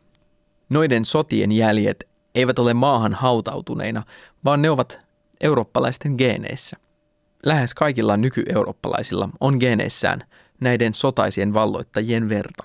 Noiden 0.69 1.05
sotien 1.05 1.53
jäljet 1.53 2.09
eivät 2.35 2.59
ole 2.59 2.75
maahan 2.75 3.15
hautautuneina, 3.15 4.03
vaan 4.45 4.63
ne 4.63 4.71
ovat 4.71 4.99
eurooppalaisten 5.41 6.15
geeneissä. 6.19 6.77
Lähes 7.47 7.75
kaikilla 7.75 8.17
nykyeurooppalaisilla 8.17 9.29
on 9.41 9.57
geeneissään 9.61 10.21
näiden 10.61 10.95
sotaisien 10.95 11.55
valloittajien 11.55 12.29
verta. 12.29 12.65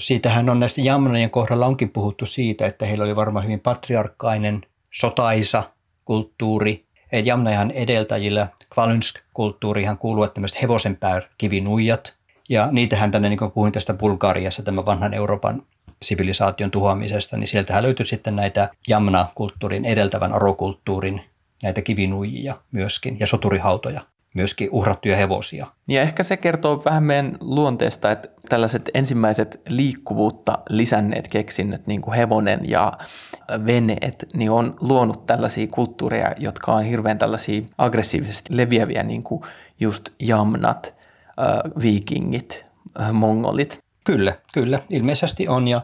Siitähän 0.00 0.48
on 0.48 0.60
näistä 0.60 0.80
jamnojen 0.80 1.30
kohdalla 1.30 1.66
onkin 1.66 1.90
puhuttu 1.90 2.26
siitä, 2.26 2.66
että 2.66 2.86
heillä 2.86 3.04
oli 3.04 3.16
varmaan 3.16 3.44
hyvin 3.44 3.60
patriarkkainen 3.60 4.62
sotaisa 4.96 5.62
kulttuuri. 6.04 6.86
Jamnajan 7.24 7.70
edeltäjillä 7.70 8.48
Kvalynsk-kulttuurihan 8.74 9.98
kuuluu 9.98 10.28
tämmöiset 10.28 10.62
hevosenpääkivinuijat. 10.62 12.14
Ja 12.48 12.68
niitähän 12.72 13.10
tänne, 13.10 13.28
niin 13.28 13.38
kuin 13.38 13.50
puhuin 13.50 13.72
tästä 13.72 13.94
Bulgariassa, 13.94 14.62
tämän 14.62 14.86
vanhan 14.86 15.14
Euroopan 15.14 15.62
sivilisaation 16.02 16.70
tuhoamisesta, 16.70 17.36
niin 17.36 17.48
sieltähän 17.48 17.82
löytyy 17.82 18.06
sitten 18.06 18.36
näitä 18.36 18.68
jamna-kulttuurin 18.88 19.84
edeltävän 19.84 20.32
arokulttuurin 20.32 21.22
näitä 21.62 21.82
kivinuijia 21.82 22.56
myöskin 22.72 23.16
ja 23.20 23.26
soturihautoja 23.26 24.00
myöskin 24.36 24.68
uhrattuja 24.72 25.16
hevosia. 25.16 25.66
Ja 25.88 26.02
ehkä 26.02 26.22
se 26.22 26.36
kertoo 26.36 26.82
vähän 26.84 27.02
meidän 27.02 27.36
luonteesta, 27.40 28.10
että 28.10 28.28
tällaiset 28.48 28.90
ensimmäiset 28.94 29.60
liikkuvuutta 29.68 30.58
lisänneet 30.68 31.28
keksinnöt, 31.28 31.86
niin 31.86 32.02
kuin 32.02 32.14
hevonen 32.14 32.60
ja 32.62 32.92
veneet, 33.66 34.28
niin 34.34 34.50
on 34.50 34.76
luonut 34.80 35.26
tällaisia 35.26 35.66
kulttuureja, 35.66 36.34
jotka 36.38 36.72
on 36.72 36.84
hirveän 36.84 37.18
tällaisia 37.18 37.62
aggressiivisesti 37.78 38.56
leviäviä, 38.56 39.02
niin 39.02 39.22
kuin 39.22 39.42
just 39.80 40.08
jamnat, 40.20 40.94
viikingit, 41.82 42.64
mongolit. 43.12 43.78
Kyllä, 44.04 44.32
kyllä, 44.52 44.80
ilmeisesti 44.90 45.48
on 45.48 45.68
ja 45.68 45.80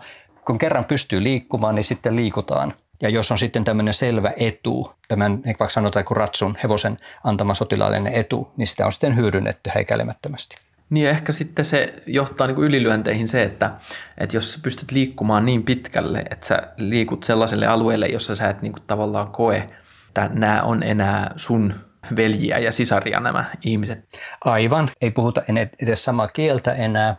kun 0.46 0.58
kerran 0.58 0.84
pystyy 0.84 1.22
liikkumaan, 1.22 1.74
niin 1.74 1.84
sitten 1.84 2.16
liikutaan. 2.16 2.72
Ja 3.02 3.08
jos 3.08 3.30
on 3.30 3.38
sitten 3.38 3.64
tämmöinen 3.64 3.94
selvä 3.94 4.32
etu, 4.36 4.94
tämän 5.08 5.42
vaikka 5.46 5.68
sanotaan 5.68 6.04
kuin 6.04 6.16
ratsun 6.16 6.56
hevosen 6.62 6.96
antama 7.24 7.54
sotilaallinen 7.54 8.12
etu, 8.12 8.52
niin 8.56 8.66
sitä 8.66 8.86
on 8.86 8.92
sitten 8.92 9.16
hyödynnetty 9.16 9.70
häikäilemättömästi. 9.74 10.56
Niin 10.90 11.08
ehkä 11.08 11.32
sitten 11.32 11.64
se 11.64 11.94
johtaa 12.06 12.46
niin 12.46 12.54
kuin 12.54 12.68
ylilyönteihin 12.68 13.28
se, 13.28 13.42
että, 13.42 13.70
että 14.18 14.36
jos 14.36 14.58
pystyt 14.62 14.90
liikkumaan 14.90 15.44
niin 15.44 15.62
pitkälle, 15.62 16.24
että 16.30 16.46
sä 16.46 16.62
liikut 16.76 17.24
sellaiselle 17.24 17.66
alueelle, 17.66 18.06
jossa 18.06 18.34
sä 18.34 18.48
et 18.48 18.62
niin 18.62 18.72
kuin 18.72 18.82
tavallaan 18.86 19.28
koe, 19.28 19.66
että 20.08 20.30
nämä 20.32 20.62
on 20.62 20.82
enää 20.82 21.32
sun 21.36 21.74
veljiä 22.16 22.58
ja 22.58 22.72
sisaria 22.72 23.20
nämä 23.20 23.44
ihmiset. 23.64 23.98
Aivan, 24.44 24.90
ei 25.00 25.10
puhuta 25.10 25.42
edes 25.82 26.04
samaa 26.04 26.28
kieltä 26.28 26.72
enää, 26.72 27.16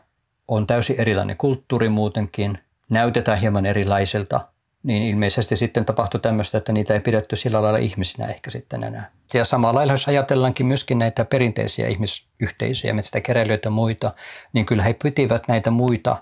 on 0.47 0.67
täysin 0.67 0.99
erilainen 0.99 1.37
kulttuuri 1.37 1.89
muutenkin, 1.89 2.57
näytetään 2.91 3.37
hieman 3.37 3.65
erilaiselta– 3.65 4.47
niin 4.83 5.03
ilmeisesti 5.03 5.55
sitten 5.55 5.85
tapahtui 5.85 6.19
tämmöistä, 6.19 6.57
että 6.57 6.71
niitä 6.71 6.93
ei 6.93 6.99
pidetty 6.99 7.35
sillä 7.35 7.61
lailla 7.61 7.79
ihmisinä 7.79 8.27
ehkä 8.27 8.51
sitten 8.51 8.83
enää. 8.83 9.11
Ja 9.33 9.45
samalla 9.45 9.77
lailla, 9.77 9.93
jos 9.93 10.07
ajatellaankin 10.07 10.65
myöskin 10.65 10.99
näitä 10.99 11.25
perinteisiä 11.25 11.87
ihmisyhteisöjä, 11.87 12.93
metsäkeräilijöitä 12.93 13.67
ja 13.67 13.71
muita, 13.71 14.11
niin 14.53 14.65
kyllä 14.65 14.83
he 14.83 14.95
pitivät 15.03 15.47
näitä 15.47 15.71
muita, 15.71 16.17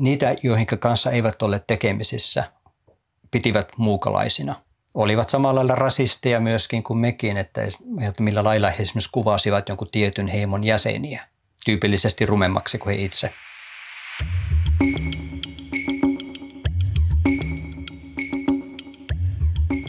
niitä, 0.00 0.34
joihin 0.42 0.66
kanssa 0.66 1.10
eivät 1.10 1.42
ole 1.42 1.62
tekemisissä, 1.66 2.52
pitivät 3.30 3.68
muukalaisina. 3.76 4.54
Olivat 4.94 5.30
samalla 5.30 5.54
lailla 5.54 5.74
rasisteja 5.74 6.40
myöskin 6.40 6.82
kuin 6.82 6.98
mekin, 6.98 7.36
että 7.36 7.62
millä 8.20 8.44
lailla 8.44 8.70
he 8.70 8.82
esimerkiksi 8.82 9.10
kuvasivat 9.12 9.68
jonkun 9.68 9.88
tietyn 9.92 10.28
heimon 10.28 10.64
jäseniä, 10.64 11.22
tyypillisesti 11.64 12.26
rumemmaksi 12.26 12.78
kuin 12.78 12.96
he 12.96 13.02
itse. 13.02 13.32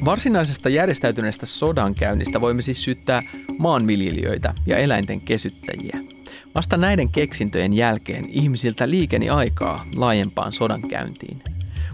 Varsinaisesta 0.06 0.70
järjestäytyneestä 0.70 1.46
sodankäynnistä 1.46 2.42
voimme 2.42 2.62
siis 2.62 2.84
syyttää 2.84 3.24
maanviljelijöitä 3.58 4.54
ja 4.66 4.78
eläinten 4.78 5.22
kesyttäjiä. 5.22 6.00
Vasta 6.56 6.78
näiden 6.78 7.10
keksintöjen 7.10 7.74
jälkeen 7.74 8.30
ihmisiltä 8.30 8.90
liikeni 8.90 9.30
aikaa 9.30 9.86
laajempaan 9.96 10.54
sodankäyntiin. 10.54 11.44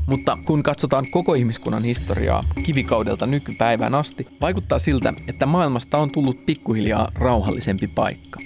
Mutta 0.08 0.38
kun 0.46 0.64
katsotaan 0.64 1.12
koko 1.12 1.34
ihmiskunnan 1.34 1.84
historiaa 1.84 2.46
kivikaudelta 2.64 3.26
nykypäivään 3.26 3.96
asti, 3.96 4.28
vaikuttaa 4.42 4.80
siltä, 4.80 5.14
että 5.28 5.46
maailmasta 5.46 5.98
on 5.98 6.12
tullut 6.12 6.46
pikkuhiljaa 6.46 7.12
rauhallisempi 7.16 7.88
paikka. 7.88 8.40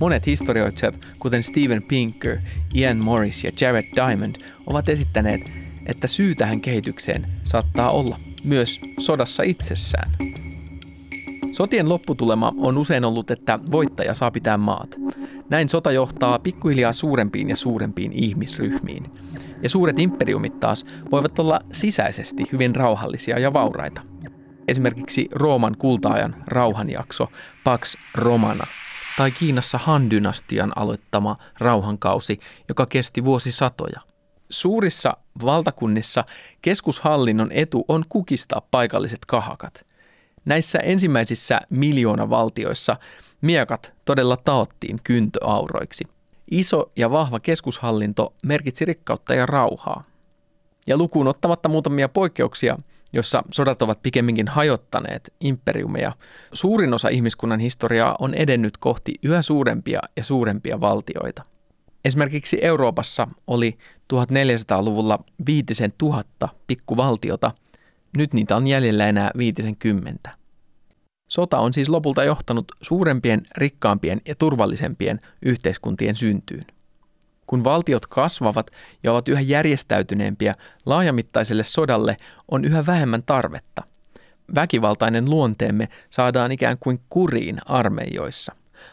Monet 0.00 0.26
historioitsijat, 0.26 1.06
kuten 1.18 1.42
Steven 1.42 1.82
Pinker, 1.82 2.38
Ian 2.74 2.96
Morris 2.96 3.44
ja 3.44 3.50
Jared 3.60 3.86
Diamond, 3.96 4.36
ovat 4.66 4.88
esittäneet, 4.88 5.40
että 5.86 6.06
syy 6.06 6.34
tähän 6.34 6.60
kehitykseen 6.60 7.26
saattaa 7.44 7.90
olla 7.90 8.18
myös 8.44 8.80
sodassa 8.98 9.42
itsessään. 9.42 10.16
Sotien 11.52 11.88
lopputulema 11.88 12.52
on 12.56 12.78
usein 12.78 13.04
ollut, 13.04 13.30
että 13.30 13.58
voittaja 13.72 14.14
saa 14.14 14.30
pitää 14.30 14.56
maat. 14.56 14.96
Näin 15.50 15.68
sota 15.68 15.92
johtaa 15.92 16.38
pikkuhiljaa 16.38 16.92
suurempiin 16.92 17.48
ja 17.48 17.56
suurempiin 17.56 18.12
ihmisryhmiin. 18.12 19.04
Ja 19.62 19.68
suuret 19.68 19.98
imperiumit 19.98 20.60
taas 20.60 20.86
voivat 21.10 21.38
olla 21.38 21.60
sisäisesti 21.72 22.44
hyvin 22.52 22.76
rauhallisia 22.76 23.38
ja 23.38 23.52
vauraita. 23.52 24.00
Esimerkiksi 24.68 25.28
Rooman 25.32 25.76
kultaajan 25.78 26.34
rauhanjakso 26.46 27.28
Pax 27.64 27.94
Romana 28.14 28.66
tai 29.16 29.30
Kiinassa 29.30 29.78
Han-dynastian 29.78 30.72
aloittama 30.76 31.36
rauhankausi, 31.60 32.40
joka 32.68 32.86
kesti 32.86 33.24
vuosisatoja. 33.24 34.00
Suurissa 34.50 35.16
valtakunnissa 35.44 36.24
keskushallinnon 36.62 37.52
etu 37.52 37.84
on 37.88 38.04
kukistaa 38.08 38.66
paikalliset 38.70 39.18
kahakat. 39.26 39.84
Näissä 40.44 40.78
ensimmäisissä 40.78 41.60
miljoonavaltioissa 41.70 42.96
miekat 43.40 43.92
todella 44.04 44.36
taottiin 44.36 45.00
kyntöauroiksi. 45.04 46.04
Iso 46.50 46.92
ja 46.96 47.10
vahva 47.10 47.40
keskushallinto 47.40 48.34
merkitsi 48.44 48.84
rikkautta 48.84 49.34
ja 49.34 49.46
rauhaa. 49.46 50.04
Ja 50.86 50.96
lukuun 50.96 51.28
ottamatta 51.28 51.68
muutamia 51.68 52.08
poikkeuksia, 52.08 52.78
jossa 53.12 53.42
sodat 53.50 53.82
ovat 53.82 54.02
pikemminkin 54.02 54.48
hajottaneet 54.48 55.32
imperiumeja, 55.40 56.12
suurin 56.52 56.94
osa 56.94 57.08
ihmiskunnan 57.08 57.60
historiaa 57.60 58.16
on 58.18 58.34
edennyt 58.34 58.76
kohti 58.76 59.14
yhä 59.22 59.42
suurempia 59.42 60.00
ja 60.16 60.24
suurempia 60.24 60.80
valtioita. 60.80 61.42
Esimerkiksi 62.04 62.58
Euroopassa 62.62 63.28
oli 63.46 63.78
1400-luvulla 64.12 65.18
viitisen 65.46 65.90
tuhatta 65.98 66.48
pikkuvaltiota, 66.66 67.50
nyt 68.16 68.32
niitä 68.32 68.56
on 68.56 68.66
jäljellä 68.66 69.06
enää 69.06 69.30
viitisen 69.38 69.76
kymmentä. 69.76 70.30
Sota 71.30 71.58
on 71.58 71.74
siis 71.74 71.88
lopulta 71.88 72.24
johtanut 72.24 72.72
suurempien, 72.80 73.42
rikkaampien 73.56 74.20
ja 74.28 74.34
turvallisempien 74.34 75.20
yhteiskuntien 75.42 76.14
syntyyn. 76.14 76.64
Kun 77.46 77.64
valtiot 77.64 78.06
kasvavat 78.06 78.70
ja 79.02 79.12
ovat 79.12 79.28
yhä 79.28 79.40
järjestäytyneempiä, 79.40 80.54
laajamittaiselle 80.86 81.64
sodalle 81.64 82.16
on 82.50 82.64
yhä 82.64 82.86
vähemmän 82.86 83.22
tarvetta. 83.22 83.82
Väkivaltainen 84.54 85.30
luonteemme 85.30 85.88
saadaan 86.10 86.52
ikään 86.52 86.78
kuin 86.80 87.00
kuriin 87.08 87.58
armeijoissa. 87.66 88.52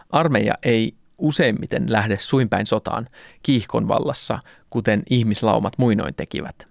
Armeija 0.10 0.54
ei 0.64 0.96
useimmiten 1.22 1.92
lähde 1.92 2.18
suinpäin 2.20 2.68
sotaan 2.68 3.08
kiihkon 3.44 3.88
vallassa, 3.88 4.40
kuten 4.70 5.04
ihmislaumat 5.10 5.74
muinoin 5.78 6.16
tekivät. 6.16 6.68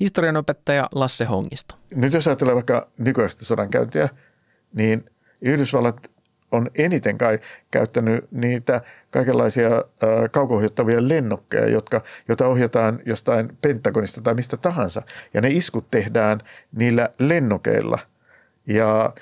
Historianopettaja 0.00 0.88
Lasse 0.94 1.24
Hongisto. 1.24 1.74
Nyt 1.94 2.12
jos 2.12 2.26
ajatellaan 2.26 2.56
vaikka 2.56 2.88
nykyistä 2.98 3.44
sodankäyntiä, 3.44 4.08
niin 4.74 5.04
Yhdysvallat 5.40 6.10
on 6.52 6.70
eniten 6.74 7.18
kai 7.18 7.38
käyttänyt 7.70 8.24
niitä 8.30 8.80
kaikenlaisia 9.10 9.70
kauko-ohjattavia 10.30 11.08
lennokkeja, 11.08 11.68
jotka, 11.68 12.02
joita 12.28 12.46
ohjataan 12.46 13.00
jostain 13.06 13.58
Pentagonista 13.60 14.20
tai 14.20 14.34
mistä 14.34 14.56
tahansa. 14.56 15.02
Ja 15.34 15.40
ne 15.40 15.48
iskut 15.48 15.90
tehdään 15.90 16.40
niillä 16.76 17.08
lennokeilla. 17.18 17.98
Ja 18.66 19.14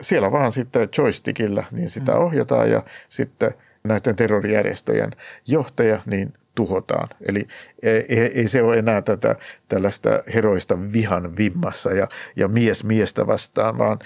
siellä 0.00 0.32
vaan 0.32 0.52
sitten 0.52 0.88
joystickilla 0.98 1.64
niin 1.70 1.90
sitä 1.90 2.12
mm. 2.12 2.18
ohjataan 2.18 2.70
ja 2.70 2.82
sitten 3.08 3.54
näiden 3.88 4.16
terrorijärjestöjen 4.16 5.10
johtaja 5.46 6.02
niin 6.06 6.32
tuhotaan. 6.54 7.08
Eli 7.28 7.48
ei, 7.82 8.04
ei 8.18 8.48
se 8.48 8.62
ole 8.62 8.78
enää 8.78 9.02
tätä 9.02 9.36
tällaista 9.68 10.08
heroista 10.34 10.92
vihan 10.92 11.36
vimmassa 11.36 11.90
ja, 11.90 12.08
ja 12.36 12.48
mies 12.48 12.84
miestä 12.84 13.26
vastaan, 13.26 13.78
vaan 13.78 13.98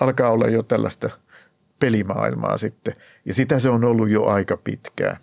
alkaa 0.00 0.30
olla 0.30 0.46
jo 0.46 0.62
tällaista– 0.62 1.10
pelimaailmaa 1.84 2.58
sitten. 2.58 2.94
Ja 3.24 3.34
sitä 3.34 3.58
se 3.58 3.68
on 3.68 3.84
ollut 3.84 4.08
jo 4.08 4.24
aika 4.24 4.56
pitkään. 4.56 5.16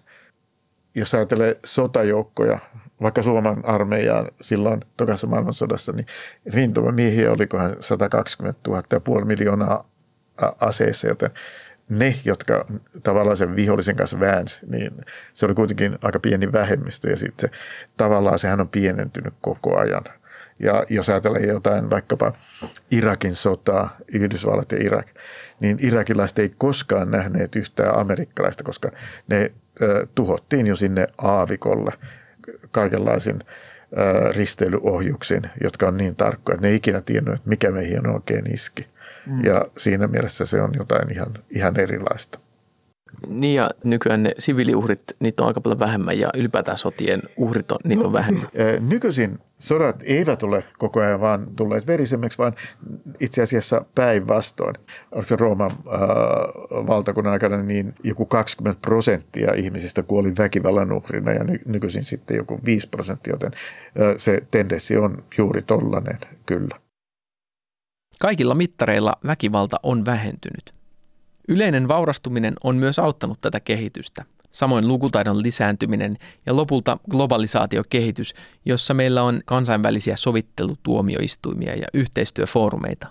Jos 0.95 1.13
ajattelee 1.13 1.57
sotajoukkoja, 1.65 2.59
vaikka 3.01 3.21
Suomen 3.21 3.65
armeijaan 3.65 4.27
silloin 4.41 4.81
tokassa 4.97 5.27
maailmansodassa, 5.27 5.91
niin 5.91 6.05
rintamamiehiä 6.45 7.31
olikohan 7.31 7.75
120 7.79 8.59
000 8.67 8.83
ja 8.91 8.99
puoli 8.99 9.25
miljoonaa 9.25 9.89
aseissa, 10.59 11.07
joten 11.07 11.31
ne, 11.91 12.15
jotka 12.25 12.65
tavallaan 13.03 13.37
sen 13.37 13.55
vihollisen 13.55 13.95
kanssa 13.95 14.19
väänsi, 14.19 14.65
niin 14.69 14.91
se 15.33 15.45
oli 15.45 15.53
kuitenkin 15.53 15.97
aika 16.01 16.19
pieni 16.19 16.51
vähemmistö 16.51 17.09
ja 17.09 17.17
sitten 17.17 17.49
se, 17.49 17.57
tavallaan 17.97 18.39
sehän 18.39 18.61
on 18.61 18.69
pienentynyt 18.69 19.33
koko 19.41 19.77
ajan. 19.77 20.03
Ja 20.59 20.85
jos 20.89 21.09
ajatellaan 21.09 21.47
jotain 21.47 21.89
vaikkapa 21.89 22.33
Irakin 22.91 23.35
sotaa, 23.35 23.97
Yhdysvallat 24.13 24.71
ja 24.71 24.77
Irak, 24.77 25.07
niin 25.59 25.77
irakilaiset 25.81 26.39
ei 26.39 26.51
koskaan 26.57 27.11
nähneet 27.11 27.55
yhtään 27.55 27.97
amerikkalaista, 27.97 28.63
koska 28.63 28.91
ne 29.27 29.51
ö, 29.81 30.07
tuhottiin 30.15 30.67
jo 30.67 30.75
sinne 30.75 31.07
aavikolle 31.17 31.91
kaikenlaisin 32.71 33.43
ö, 33.43 34.31
risteilyohjuksin, 34.31 35.41
jotka 35.63 35.87
on 35.87 35.97
niin 35.97 36.15
tarkkoja, 36.15 36.53
että 36.53 36.67
ne 36.67 36.69
ei 36.69 36.75
ikinä 36.75 37.01
tiennyt, 37.01 37.33
että 37.33 37.49
mikä 37.49 37.71
meihin 37.71 38.07
oikein 38.07 38.53
iski. 38.53 38.87
Mm. 39.25 39.45
Ja 39.45 39.65
siinä 39.77 40.07
mielessä 40.07 40.45
se 40.45 40.61
on 40.61 40.71
jotain 40.77 41.13
ihan, 41.13 41.33
ihan 41.49 41.79
erilaista. 41.79 42.39
Niin 43.27 43.55
ja 43.55 43.69
nykyään 43.83 44.23
ne 44.23 44.35
siviiliuhrit, 44.37 45.03
niitä 45.19 45.43
on 45.43 45.47
aika 45.47 45.61
paljon 45.61 45.79
vähemmän 45.79 46.19
ja 46.19 46.29
ylipäätään 46.35 46.77
sotien 46.77 47.21
uhrit 47.37 47.71
on, 47.71 47.79
niitä 47.83 48.01
no, 48.01 48.07
on 48.07 48.13
vähemmän. 48.13 48.41
Siis, 48.41 48.81
nykyisin 48.89 49.39
sodat 49.59 49.95
eivät 50.03 50.43
ole 50.43 50.63
koko 50.77 50.99
ajan 50.99 51.21
vaan 51.21 51.47
tulleet 51.55 51.87
verisemmiksi, 51.87 52.37
vaan 52.37 52.53
itse 53.19 53.41
asiassa 53.41 53.85
päinvastoin. 53.95 54.75
Oliko 55.11 55.35
Rooman 55.35 55.71
äh, 55.71 55.99
valtakunnan 56.87 57.33
aikana 57.33 57.63
niin 57.63 57.93
joku 58.03 58.25
20 58.25 58.81
prosenttia 58.81 59.53
ihmisistä 59.53 60.03
kuoli 60.03 60.33
väkivallan 60.37 60.91
uhrina 60.91 61.31
ja 61.31 61.43
ny- 61.43 61.61
nykyisin 61.65 62.03
sitten 62.03 62.37
joku 62.37 62.59
5 62.65 62.89
prosenttia, 62.89 63.33
joten 63.33 63.51
äh, 63.53 64.15
se 64.17 64.43
tendenssi 64.51 64.97
on 64.97 65.23
juuri 65.37 65.61
tollainen 65.61 66.17
kyllä. 66.45 66.80
Kaikilla 68.21 68.55
mittareilla 68.55 69.13
väkivalta 69.25 69.79
on 69.83 70.05
vähentynyt. 70.05 70.73
Yleinen 71.47 71.87
vaurastuminen 71.87 72.53
on 72.63 72.75
myös 72.75 72.99
auttanut 72.99 73.41
tätä 73.41 73.59
kehitystä. 73.59 74.25
Samoin 74.51 74.87
lukutaidon 74.87 75.43
lisääntyminen 75.43 76.13
ja 76.45 76.55
lopulta 76.55 76.97
globalisaatiokehitys, 77.09 78.33
jossa 78.65 78.93
meillä 78.93 79.23
on 79.23 79.41
kansainvälisiä 79.45 80.15
sovittelutuomioistuimia 80.15 81.75
ja 81.75 81.87
yhteistyöfoorumeita. 81.93 83.07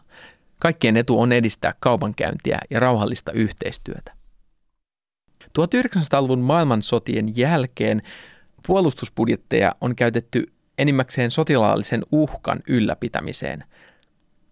Kaikkien 0.59 0.97
etu 0.97 1.21
on 1.21 1.33
edistää 1.33 1.75
kaupankäyntiä 1.81 2.59
ja 2.71 2.81
rauhallista 2.81 3.33
yhteistyötä. 3.33 4.13
1900-luvun 5.45 6.41
maailmansotien 6.41 7.37
jälkeen 7.37 8.01
puolustusbudjetteja 8.67 9.75
on 9.81 9.97
käytetty 9.97 10.53
enimmäkseen 10.79 11.31
sotilaallisen 11.31 12.03
uhkan 12.13 12.61
ylläpitämiseen. 12.69 13.65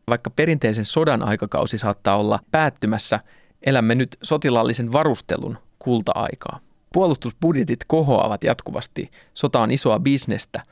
Vaikka 0.09 0.31
perinteisen 0.31 0.85
sodan 0.85 1.29
aikakausi 1.29 1.79
saattaa 1.79 2.16
olla 2.16 2.38
päättymässä, 2.51 3.21
Elämme 3.66 3.94
nyt 3.94 4.18
sotilaallisen 4.23 4.92
varustelun 4.92 5.59
kulta-aikaa. 5.79 6.61
Puolustusbudjetit 6.92 7.85
kohoavat 7.87 8.44
jatkuvasti, 8.44 9.11
sota 9.35 9.61
on 9.61 9.71
isoa 9.71 9.99
bisnestä 9.99 10.62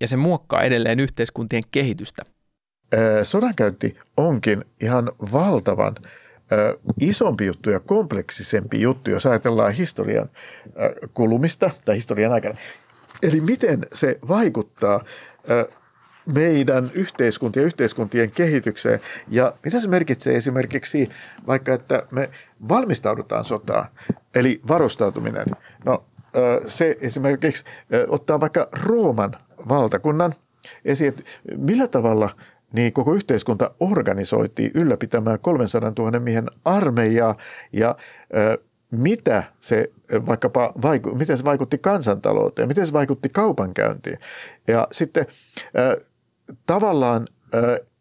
ja 0.00 0.08
se 0.08 0.16
muokkaa 0.16 0.62
edelleen 0.62 1.00
yhteiskuntien 1.00 1.62
kehitystä. 1.70 2.22
Sodankäynti 3.22 3.98
onkin 4.16 4.64
ihan 4.80 5.12
valtavan 5.32 5.94
isompi 7.00 7.46
juttu 7.46 7.70
ja 7.70 7.80
kompleksisempi 7.80 8.80
juttu, 8.80 9.10
jos 9.10 9.26
ajatellaan 9.26 9.72
historian 9.72 10.30
kulumista 11.14 11.70
tai 11.84 11.96
historian 11.96 12.32
aikana. 12.32 12.58
Eli 13.22 13.40
miten 13.40 13.86
se 13.92 14.18
vaikuttaa 14.28 15.04
meidän 16.26 16.90
yhteiskuntien 16.94 17.62
ja 17.62 17.66
yhteiskuntien 17.66 18.30
kehitykseen. 18.30 19.00
Ja 19.28 19.54
mitä 19.64 19.80
se 19.80 19.88
merkitsee 19.88 20.36
esimerkiksi 20.36 21.08
vaikka, 21.46 21.74
että 21.74 22.06
me 22.10 22.30
valmistaudutaan 22.68 23.44
sotaan, 23.44 23.86
eli 24.34 24.60
varustautuminen. 24.68 25.46
No 25.84 26.04
se 26.66 26.96
esimerkiksi 27.00 27.64
ottaa 28.08 28.40
vaikka 28.40 28.68
Rooman 28.72 29.36
valtakunnan 29.68 30.34
esiin, 30.84 31.24
millä 31.56 31.88
tavalla 31.88 32.30
niin 32.72 32.92
koko 32.92 33.14
yhteiskunta 33.14 33.70
organisoitiin 33.80 34.70
ylläpitämään 34.74 35.38
300 35.40 35.92
000 35.98 36.20
miehen 36.20 36.46
armeijaa 36.64 37.36
ja 37.72 37.96
mitä 38.90 39.44
se 39.60 39.90
vaikkapa 40.26 40.72
miten 41.14 41.38
se 41.38 41.44
vaikutti 41.44 41.78
kansantalouteen, 41.78 42.68
miten 42.68 42.86
se 42.86 42.92
vaikutti 42.92 43.28
kaupankäyntiin. 43.28 44.18
Ja 44.68 44.88
sitten 44.92 45.26
tavallaan 46.66 47.26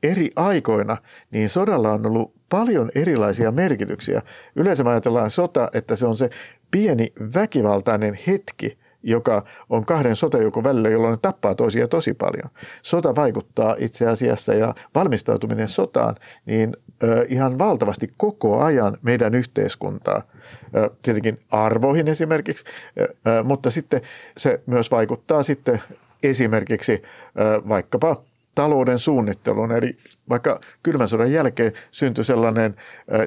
eri 0.04 0.30
aikoina 0.36 0.98
niin 1.32 1.50
sodalla 1.50 1.92
on 1.92 2.06
ollut 2.06 2.34
paljon 2.50 2.92
erilaisia 2.96 3.52
merkityksiä. 3.52 4.22
Yleensä 4.56 4.84
ajatellaan 4.86 5.32
sota, 5.32 5.70
että 5.74 5.96
se 5.96 6.06
on 6.06 6.18
se 6.18 6.30
pieni 6.72 7.14
väkivaltainen 7.34 8.20
hetki– 8.28 8.78
joka 9.04 9.46
on 9.70 9.86
kahden 9.86 10.16
sotajoukon 10.16 10.64
välillä, 10.64 10.90
jolloin 10.90 11.12
ne 11.12 11.18
tappaa 11.22 11.56
toisia 11.56 11.88
tosi 11.88 12.14
paljon. 12.14 12.50
Sota 12.82 13.16
vaikuttaa 13.16 13.76
itse 13.80 14.08
asiassa 14.08 14.54
ja 14.54 14.76
valmistautuminen 14.96 15.68
sotaan 15.68 16.16
niin 16.46 16.78
ihan 17.28 17.60
valtavasti 17.60 18.10
koko 18.18 18.62
ajan 18.62 18.98
meidän 19.02 19.36
yhteiskuntaa. 19.36 20.22
Tietenkin 21.02 21.40
arvoihin 21.52 22.08
esimerkiksi, 22.08 22.66
mutta 23.44 23.72
sitten 23.72 24.02
se 24.38 24.62
myös 24.66 24.92
vaikuttaa 24.92 25.44
sitten 25.44 25.82
esimerkiksi 26.24 27.02
vaikkapa– 27.68 28.16
talouden 28.56 29.00
suunnitteluun. 29.00 29.72
Eli 29.72 29.96
vaikka 30.30 30.60
kylmän 30.84 31.08
sodan 31.08 31.32
jälkeen 31.32 31.74
syntyi 31.92 32.24
sellainen 32.24 32.76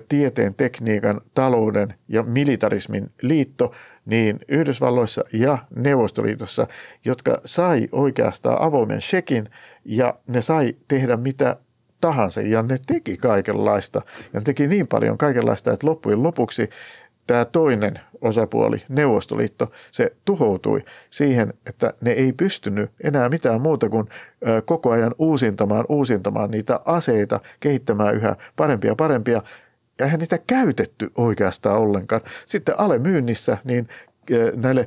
tieteen, 0.08 0.54
tekniikan, 0.54 1.20
talouden 1.34 1.94
ja 2.08 2.22
militarismin 2.22 3.10
liitto, 3.22 3.72
niin 4.06 4.40
Yhdysvalloissa 4.48 5.24
ja 5.32 5.58
Neuvostoliitossa, 5.76 6.66
jotka 7.04 7.40
sai 7.44 7.88
oikeastaan 7.92 8.62
avoimen 8.62 9.00
shekin 9.00 9.48
ja 9.84 10.14
ne 10.26 10.40
sai 10.40 10.76
tehdä 10.88 11.16
mitä 11.16 11.56
tahansa 12.00 12.40
ja 12.40 12.62
ne 12.62 12.78
teki 12.86 13.16
kaikenlaista 13.16 14.02
ja 14.32 14.40
ne 14.40 14.44
teki 14.44 14.66
niin 14.66 14.86
paljon 14.86 15.18
kaikenlaista, 15.18 15.72
että 15.72 15.86
loppujen 15.86 16.22
lopuksi 16.22 16.70
tämä 17.26 17.44
toinen 17.44 18.00
osapuoli, 18.20 18.82
Neuvostoliitto, 18.88 19.72
se 19.90 20.12
tuhoutui 20.24 20.84
siihen, 21.10 21.54
että 21.66 21.94
ne 22.00 22.10
ei 22.10 22.32
pystynyt 22.32 22.90
enää 23.04 23.28
mitään 23.28 23.60
muuta 23.60 23.88
kuin 23.88 24.08
koko 24.64 24.90
ajan 24.90 25.14
uusintamaan, 25.18 25.84
uusintamaan 25.88 26.50
niitä 26.50 26.80
aseita, 26.84 27.40
kehittämään 27.60 28.14
yhä 28.14 28.36
parempia 28.56 28.94
parempia 28.94 29.42
ja 29.98 30.04
eihän 30.04 30.20
niitä 30.20 30.38
käytetty 30.46 31.10
oikeastaan 31.16 31.80
ollenkaan. 31.80 32.20
Sitten 32.46 32.80
alemyynnissä 32.80 33.58
niin 33.64 33.88
näille 34.54 34.86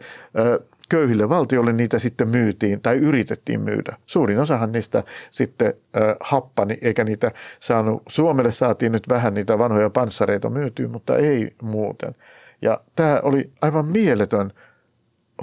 köyhille 0.89 1.29
valtioille 1.29 1.73
niitä 1.73 1.99
sitten 1.99 2.27
myytiin 2.27 2.81
tai 2.81 2.97
yritettiin 2.97 3.61
myydä. 3.61 3.97
Suurin 4.05 4.39
osahan 4.39 4.71
niistä 4.71 5.03
sitten 5.29 5.73
happani, 6.19 6.77
eikä 6.81 7.03
niitä 7.03 7.31
saanut, 7.59 8.03
Suomelle 8.09 8.51
saatiin 8.51 8.91
nyt 8.91 9.09
vähän 9.09 9.33
niitä 9.33 9.57
vanhoja 9.57 9.89
panssareita 9.89 10.49
myytyä, 10.49 10.87
mutta 10.87 11.17
ei 11.17 11.55
muuten. 11.61 12.15
Ja 12.61 12.81
tämä 12.95 13.19
oli 13.23 13.51
aivan 13.61 13.85
mieletön 13.85 14.51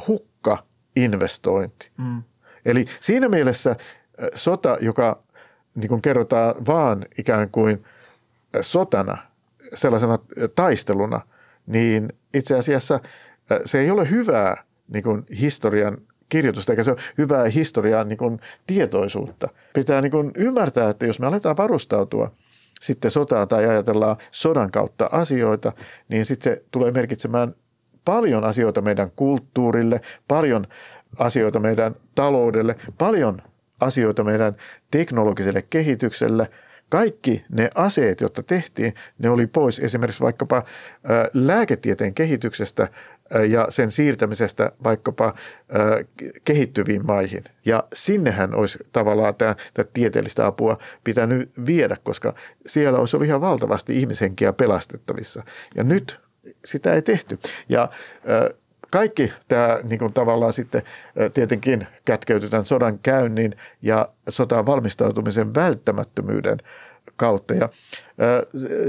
hukka 0.09 0.59
investointi. 0.97 1.91
Mm. 1.99 2.23
Eli 2.65 2.85
siinä 3.01 3.29
mielessä 3.29 3.77
sota, 4.35 4.79
joka 4.81 5.23
niin 5.75 5.89
kuin 5.89 6.03
kerrotaan 6.03 6.67
vaan 6.67 7.05
ikään 7.19 7.51
kuin 7.51 7.85
sotana, 8.61 9.19
sellaisena 9.75 10.19
taisteluna, 10.55 11.21
niin 11.67 12.13
itse 12.35 12.59
asiassa 12.59 13.01
se 13.65 13.81
ei 13.81 13.91
ole 13.91 14.11
hyvää 14.11 14.66
niin 14.89 15.03
kuin 15.03 15.27
historian 15.41 15.99
kirjoitusta, 16.29 16.73
eikä 16.73 16.83
se 16.83 16.91
ole 16.91 16.99
hyvää 17.19 17.45
historian 17.45 18.09
niin 18.09 18.19
kuin 18.19 18.41
tietoisuutta. 18.67 19.49
Pitää 19.75 20.01
niin 20.01 20.11
kuin 20.11 20.33
ymmärtää, 20.35 20.91
että 20.91 21.07
jos 21.07 21.21
me 21.21 21.27
aletaan 21.27 21.57
varustautua 21.57 22.31
sitten 22.81 23.11
sotaa 23.11 23.47
tai 23.47 23.67
ajatellaan 23.67 24.17
sodan 24.31 24.71
kautta 24.71 25.09
asioita, 25.13 25.73
niin 26.09 26.25
sitten 26.25 26.53
se 26.53 26.65
tulee 26.71 26.91
merkitsemään 26.91 27.55
paljon 28.05 28.45
asioita 28.45 28.81
meidän 28.81 29.11
kulttuurille, 29.17 30.01
paljon 30.29 30.67
asioita 31.19 31.61
meidän 31.61 31.95
taloudelle, 32.15 32.75
paljon 32.99 33.43
asioita 33.81 34.25
meidän 34.25 34.57
teknologiselle 34.91 35.63
kehitykselle. 35.63 36.51
Kaikki 36.89 37.45
ne 37.49 37.71
aseet, 37.75 38.21
jotka 38.21 38.43
tehtiin, 38.43 38.95
ne 39.19 39.31
oli 39.31 39.47
pois 39.47 39.79
esimerkiksi 39.79 40.23
vaikkapa 40.23 40.63
lääketieteen 41.35 42.15
kehityksestä 42.15 42.89
ja 43.49 43.67
sen 43.69 43.91
siirtämisestä 43.91 44.73
vaikkapa 44.85 45.35
kehittyviin 46.45 47.07
maihin. 47.07 47.45
Ja 47.65 47.85
sinnehän 47.95 48.55
olisi 48.55 48.79
tavallaan 48.93 49.35
tämä, 49.35 49.57
tämä 49.75 49.89
tieteellistä 49.93 50.47
apua 50.47 50.79
pitänyt 51.05 51.51
viedä, 51.67 51.97
koska 52.03 52.35
siellä 52.67 52.99
olisi 52.99 53.17
ollut 53.17 53.29
ihan 53.29 53.41
valtavasti 53.41 53.99
ihmishenkiä 53.99 54.53
pelastettavissa. 54.53 55.43
Ja 55.75 55.85
nyt 55.85 56.21
sitä 56.65 56.93
ei 56.93 57.03
tehty. 57.03 57.39
Ja 57.69 57.89
kaikki 58.91 59.33
tämä 59.49 59.79
niin 59.83 59.99
kuin 59.99 60.13
tavallaan 60.13 60.53
sitten 60.53 60.83
tietenkin 61.35 61.87
kätkeytyy 62.05 62.49
tämän 62.49 62.67
sodan 62.67 62.99
käynnin 62.99 63.57
ja 63.83 64.09
sotaan 64.29 64.67
valmistautumisen 64.67 65.55
välttämättömyyden 65.55 66.59
kautta. 67.17 67.55
Ja 67.55 67.69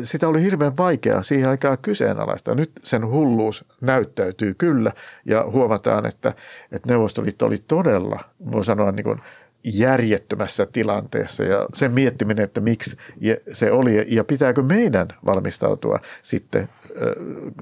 sitä 0.04 0.28
oli 0.28 0.42
hirveän 0.42 0.78
vaikea 0.78 1.24
siihen 1.24 1.50
aikaan 1.50 1.78
kyseenalaista. 1.78 2.56
Nyt 2.56 2.72
sen 2.84 3.08
hulluus 3.08 3.66
näyttäytyy 3.82 4.54
kyllä 4.54 4.92
ja 5.26 5.44
huomataan, 5.44 6.06
että, 6.06 6.34
että 6.72 6.90
Neuvostoliitto 6.90 7.46
oli 7.46 7.64
todella, 7.68 8.20
voi 8.52 8.66
sanoa 8.66 8.92
niin 8.92 9.04
kuin 9.04 9.22
järjettömässä 9.74 10.66
tilanteessa 10.66 11.44
ja 11.44 11.66
sen 11.74 11.92
miettiminen, 11.92 12.44
että 12.44 12.62
miksi 12.62 12.98
se 13.54 13.72
oli 13.72 14.06
ja 14.08 14.24
pitääkö 14.24 14.62
meidän 14.62 15.08
valmistautua 15.26 16.00
sitten 16.22 16.70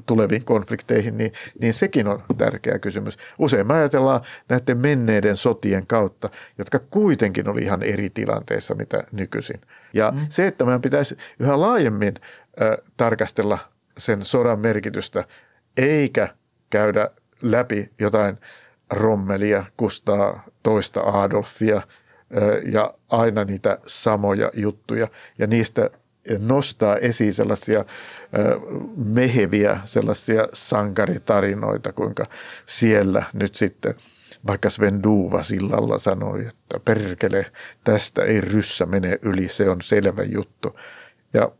tuleviin 0.05 0.45
konflikteihin, 0.45 1.17
niin, 1.17 1.33
niin 1.59 1.73
sekin 1.73 2.07
on 2.07 2.23
tärkeä 2.37 2.79
kysymys. 2.79 3.17
Usein 3.39 3.67
me 3.67 3.73
ajatellaan 3.73 4.21
näiden 4.49 4.77
menneiden 4.77 5.35
sotien 5.35 5.87
kautta, 5.87 6.29
jotka 6.57 6.79
kuitenkin 6.79 7.49
oli 7.49 7.61
ihan 7.61 7.83
eri 7.83 8.09
tilanteessa 8.09 8.75
mitä 8.75 9.03
nykyisin. 9.11 9.61
Ja 9.93 10.11
mm. 10.11 10.25
se, 10.29 10.47
että 10.47 10.65
meidän 10.65 10.81
pitäisi 10.81 11.17
yhä 11.39 11.61
laajemmin 11.61 12.13
äh, 12.61 12.77
tarkastella 12.97 13.57
sen 13.97 14.23
sodan 14.23 14.59
merkitystä, 14.59 15.23
eikä 15.77 16.27
käydä 16.69 17.09
läpi 17.41 17.91
jotain 17.99 18.37
Rommelia, 18.89 19.65
Kustaa 19.77 20.43
toista 20.63 21.01
Adolfia– 21.01 21.81
ja 22.71 22.93
aina 23.09 23.43
niitä 23.43 23.77
samoja 23.85 24.51
juttuja 24.53 25.07
ja 25.37 25.47
niistä 25.47 25.89
nostaa 26.39 26.97
esiin 26.97 27.33
sellaisia 27.33 27.85
meheviä, 28.95 29.79
sellaisia 29.85 30.47
sankaritarinoita, 30.53 31.93
kuinka 31.93 32.25
siellä 32.65 33.23
nyt 33.33 33.55
sitten 33.55 33.95
vaikka 34.47 34.69
Sven 34.69 35.03
Duva 35.03 35.43
sillalla 35.43 35.97
sanoi, 35.97 36.45
että 36.47 36.79
perkele, 36.85 37.51
tästä 37.83 38.23
ei 38.23 38.41
ryssä 38.41 38.85
mene 38.85 39.19
yli, 39.21 39.49
se 39.49 39.69
on 39.69 39.81
selvä 39.81 40.23
juttu. 40.23 40.79
Ja 41.33 41.51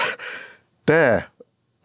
tämä 0.86 1.22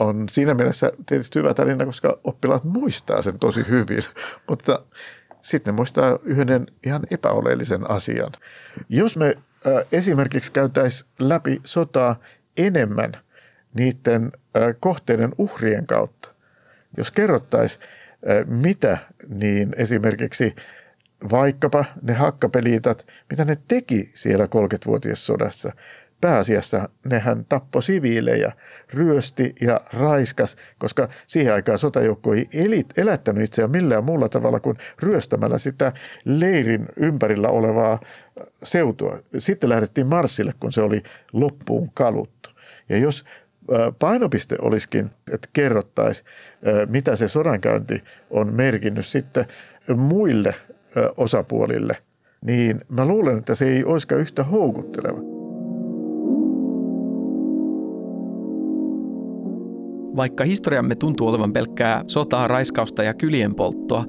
on 0.01 0.29
siinä 0.29 0.53
mielessä 0.53 0.91
tietysti 1.05 1.39
hyvä 1.39 1.53
tarina, 1.53 1.85
koska 1.85 2.19
oppilaat 2.23 2.63
muistaa 2.63 3.21
sen 3.21 3.39
tosi 3.39 3.67
hyvin, 3.67 4.03
mutta 4.49 4.79
sitten 5.41 5.73
muistaa 5.73 6.19
yhden 6.23 6.67
ihan 6.83 7.01
epäoleellisen 7.11 7.91
asian. 7.91 8.31
Jos 8.89 9.17
me 9.17 9.35
esimerkiksi 9.91 10.51
käytäisiin 10.51 11.11
läpi 11.19 11.61
sotaa 11.63 12.19
enemmän 12.57 13.11
niiden 13.73 14.31
kohteiden 14.79 15.31
uhrien 15.37 15.87
kautta, 15.87 16.33
jos 16.97 17.11
kerrottaisiin, 17.11 17.85
mitä 18.45 18.97
niin 19.27 19.75
esimerkiksi 19.77 20.55
vaikkapa 21.31 21.85
ne 22.01 22.13
hakkapeliitat, 22.13 23.07
mitä 23.29 23.45
ne 23.45 23.57
teki 23.67 24.11
siellä 24.13 24.45
30-vuotias 24.45 25.25
sodassa, 25.25 25.73
pääasiassa 26.21 26.89
nehän 27.05 27.45
tappo 27.49 27.81
siviilejä, 27.81 28.51
ryösti 28.93 29.55
ja 29.61 29.81
raiskas, 29.93 30.57
koska 30.77 31.09
siihen 31.27 31.53
aikaan 31.53 31.77
sotajoukko 31.77 32.33
ei 32.33 32.85
elättänyt 32.97 33.43
itseään 33.43 33.71
millään 33.71 34.03
muulla 34.03 34.29
tavalla 34.29 34.59
kuin 34.59 34.77
ryöstämällä 34.99 35.57
sitä 35.57 35.93
leirin 36.25 36.85
ympärillä 36.97 37.47
olevaa 37.47 37.99
seutua. 38.63 39.19
Sitten 39.37 39.69
lähdettiin 39.69 40.07
Marssille, 40.07 40.53
kun 40.59 40.71
se 40.71 40.81
oli 40.81 41.03
loppuun 41.33 41.91
kaluttu. 41.93 42.49
Ja 42.89 42.97
jos 42.97 43.25
painopiste 43.99 44.55
olisikin, 44.61 45.11
että 45.31 45.49
kerrottaisiin, 45.53 46.27
mitä 46.89 47.15
se 47.15 47.27
sodankäynti 47.27 48.01
on 48.29 48.53
merkinnyt 48.53 49.05
sitten 49.05 49.45
muille 49.95 50.55
osapuolille, 51.17 51.97
niin 52.45 52.81
mä 52.89 53.05
luulen, 53.05 53.37
että 53.37 53.55
se 53.55 53.65
ei 53.65 53.83
olisikaan 53.83 54.21
yhtä 54.21 54.43
houkutteleva. 54.43 55.30
Vaikka 60.15 60.43
historiamme 60.43 60.95
tuntuu 60.95 61.27
olevan 61.27 61.53
pelkkää 61.53 62.03
sotaa, 62.07 62.47
raiskausta 62.47 63.03
ja 63.03 63.13
kylien 63.13 63.55
polttoa, 63.55 64.05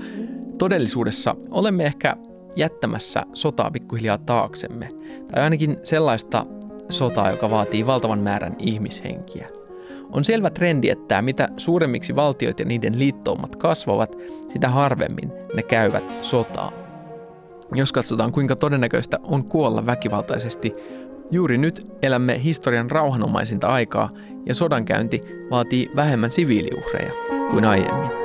todellisuudessa 0.59 1.37
olemme 1.51 1.85
ehkä 1.85 2.17
jättämässä 2.57 3.23
sotaa 3.33 3.71
pikkuhiljaa 3.71 4.19
taaksemme, 4.19 4.89
tai 5.33 5.43
ainakin 5.43 5.77
sellaista 5.85 6.47
sotaa, 6.89 7.31
joka 7.31 7.51
vaatii 7.51 7.87
valtavan 7.87 8.19
määrän 8.19 8.57
ihmishenkiä. 8.59 9.49
On 10.13 10.25
selvä 10.25 10.51
trendi, 10.51 10.89
että 10.89 11.23
mitä 11.23 11.49
suuremmiksi 11.57 12.17
valtiot 12.17 12.61
ja 12.61 12.67
niiden 12.67 12.99
liittoumat 12.99 13.57
kasvavat, 13.57 14.17
sitä 14.49 14.69
harvemmin 14.69 15.33
ne 15.55 15.63
käyvät 15.63 16.13
sotaa. 16.21 16.73
Jos 17.75 17.93
katsotaan 17.93 18.33
kuinka 18.33 18.57
todennäköistä 18.57 19.19
on 19.23 19.45
kuolla 19.45 19.87
väkivaltaisesti, 19.87 20.73
juuri 21.31 21.59
nyt 21.59 21.87
elämme 22.03 22.43
historian 22.45 22.91
rauhanomaisinta 22.91 23.69
aikaa 23.69 24.09
ja 24.47 24.55
sodankäynti 24.55 25.23
vaatii 25.51 25.91
vähemmän 25.97 26.31
siviiliuhreja 26.31 27.13
kuin 27.51 27.65
aiemmin. 27.65 28.22